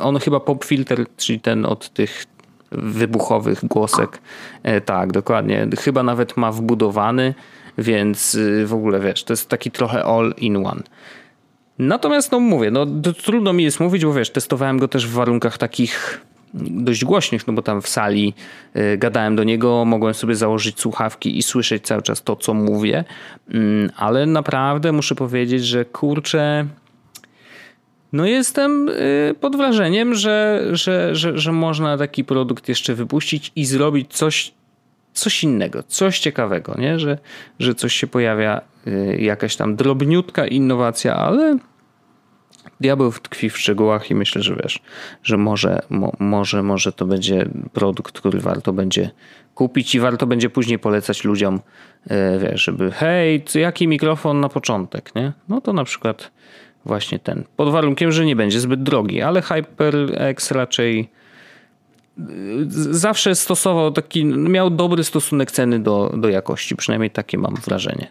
[0.00, 2.26] On chyba pop filter, czyli ten od tych
[2.72, 4.18] wybuchowych głosek.
[4.62, 5.66] E, tak, dokładnie.
[5.78, 7.34] Chyba nawet ma wbudowany,
[7.78, 10.82] więc y, w ogóle wiesz, to jest taki trochę all in one.
[11.78, 12.86] Natomiast no mówię, no
[13.24, 16.20] trudno mi jest mówić, bo wiesz, testowałem go też w warunkach takich
[16.54, 18.34] dość głośnych, no bo tam w sali
[18.76, 23.04] y, gadałem do niego, mogłem sobie założyć słuchawki i słyszeć cały czas to, co mówię,
[23.54, 26.66] mm, ale naprawdę muszę powiedzieć, że kurczę,
[28.12, 33.64] no jestem y, pod wrażeniem, że, że, że, że można taki produkt jeszcze wypuścić i
[33.64, 34.54] zrobić coś,
[35.12, 36.98] coś innego, coś ciekawego, nie?
[36.98, 37.18] Że,
[37.58, 41.58] że coś się pojawia, y, jakaś tam drobniutka innowacja, ale
[42.80, 44.80] diabeł tkwi w szczegółach i myślę, że wiesz,
[45.22, 49.10] że może, mo, może, może to będzie produkt, który warto będzie
[49.54, 51.60] kupić i warto będzie później polecać ludziom,
[52.06, 55.32] y, wiesz, żeby hej, jaki mikrofon na początek, nie?
[55.48, 56.30] No to na przykład
[56.86, 57.44] właśnie ten.
[57.56, 61.08] Pod warunkiem, że nie będzie zbyt drogi, ale HyperX raczej
[62.18, 62.22] y,
[62.90, 68.10] zawsze stosował taki, miał dobry stosunek ceny do, do jakości, przynajmniej takie mam wrażenie.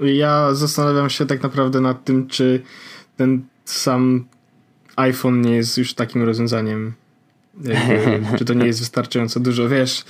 [0.00, 2.62] Ja zastanawiam się tak naprawdę nad tym, czy
[3.16, 4.24] ten sam
[4.96, 6.92] iPhone nie jest już takim rozwiązaniem.
[7.64, 10.04] Jakby, czy to nie jest wystarczająco dużo, wiesz.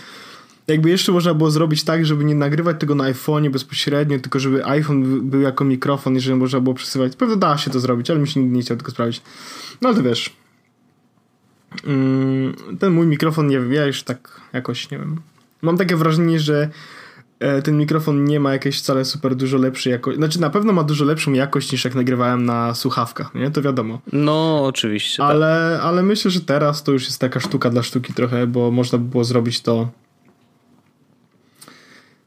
[0.68, 4.66] Jakby jeszcze można było zrobić tak, żeby nie nagrywać tego na iPhone'ie bezpośrednio, tylko żeby
[4.66, 7.16] iPhone był jako mikrofon, jeżeli można było przesyłać.
[7.16, 9.22] Pewnie da się to zrobić, ale mi się nigdy nie chciał tego sprawić.
[9.80, 10.36] No ale to wiesz.
[11.86, 15.20] Mm, ten mój mikrofon, nie wiem, ja już tak jakoś, nie wiem.
[15.62, 16.68] Mam takie wrażenie, że
[17.38, 20.18] e, ten mikrofon nie ma jakiejś wcale super dużo lepszej jakości.
[20.18, 23.50] Znaczy na pewno ma dużo lepszą jakość niż jak nagrywałem na słuchawkach, nie?
[23.50, 24.00] To wiadomo.
[24.12, 25.22] No, oczywiście.
[25.22, 25.86] Ale, tak.
[25.86, 29.04] ale myślę, że teraz to już jest taka sztuka dla sztuki trochę, bo można by
[29.04, 29.88] było zrobić to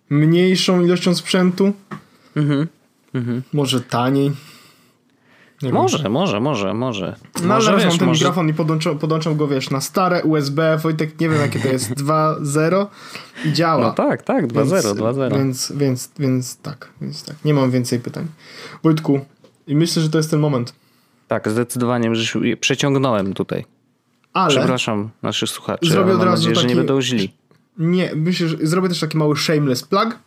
[0.10, 1.74] mniejszą ilością sprzętu.
[2.36, 2.68] Mhm.
[3.14, 3.42] mhm.
[3.54, 4.32] Może taniej.
[5.62, 6.12] Nie może, wiem.
[6.12, 7.16] może, może, może.
[7.42, 8.20] No może, wiesz, mam ten może...
[8.20, 11.92] mikrofon i podłączam, podłączam go, wiesz, na stare USB, Wojtek, nie wiem jakie to jest,
[12.04, 12.88] 2.0
[13.46, 13.88] i działa.
[13.88, 15.38] No tak, tak, 2.0, 2.0.
[15.38, 18.28] Więc, więc, więc tak, więc tak, nie mam więcej pytań.
[18.84, 19.26] Wojtku,
[19.68, 20.74] i myślę, że to jest ten moment.
[21.28, 23.66] Tak, zdecydowanie, że przeciągnąłem tutaj.
[24.34, 26.68] Ale Przepraszam naszych słuchaczy, zrobię od mam razu nadzieję, taki...
[26.68, 27.34] że nie będą źli.
[27.78, 30.20] Nie, myślę, że zrobię też taki mały shameless plug.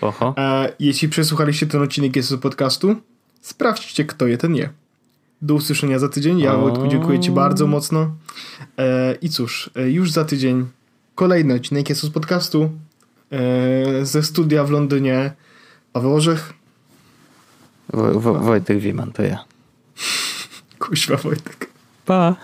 [0.00, 0.34] Oho.
[0.38, 2.96] E, jeśli przesłuchaliście ten odcinek jest podcastu,
[3.40, 4.68] sprawdźcie, kto je, ten je.
[5.42, 6.38] Do usłyszenia za tydzień.
[6.38, 8.14] Ja, Wojtku, dziękuję Ci bardzo mocno.
[8.78, 10.66] E, I cóż, e, już za tydzień
[11.14, 12.70] kolejny odcinek jest z podcastu
[13.32, 15.32] e, ze studia w Londynie.
[15.92, 16.52] Paweł Orzech.
[17.92, 19.44] Wo, Wo, Wojtek Wiman, to ja.
[20.78, 21.70] Kuźwa Wojtek.
[22.04, 22.36] Pa.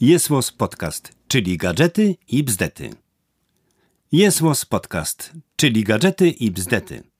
[0.00, 2.90] Jest Podcast, czyli gadżety i bzdety.
[4.12, 7.11] Jest Podcast, czyli gadżety i bzdety.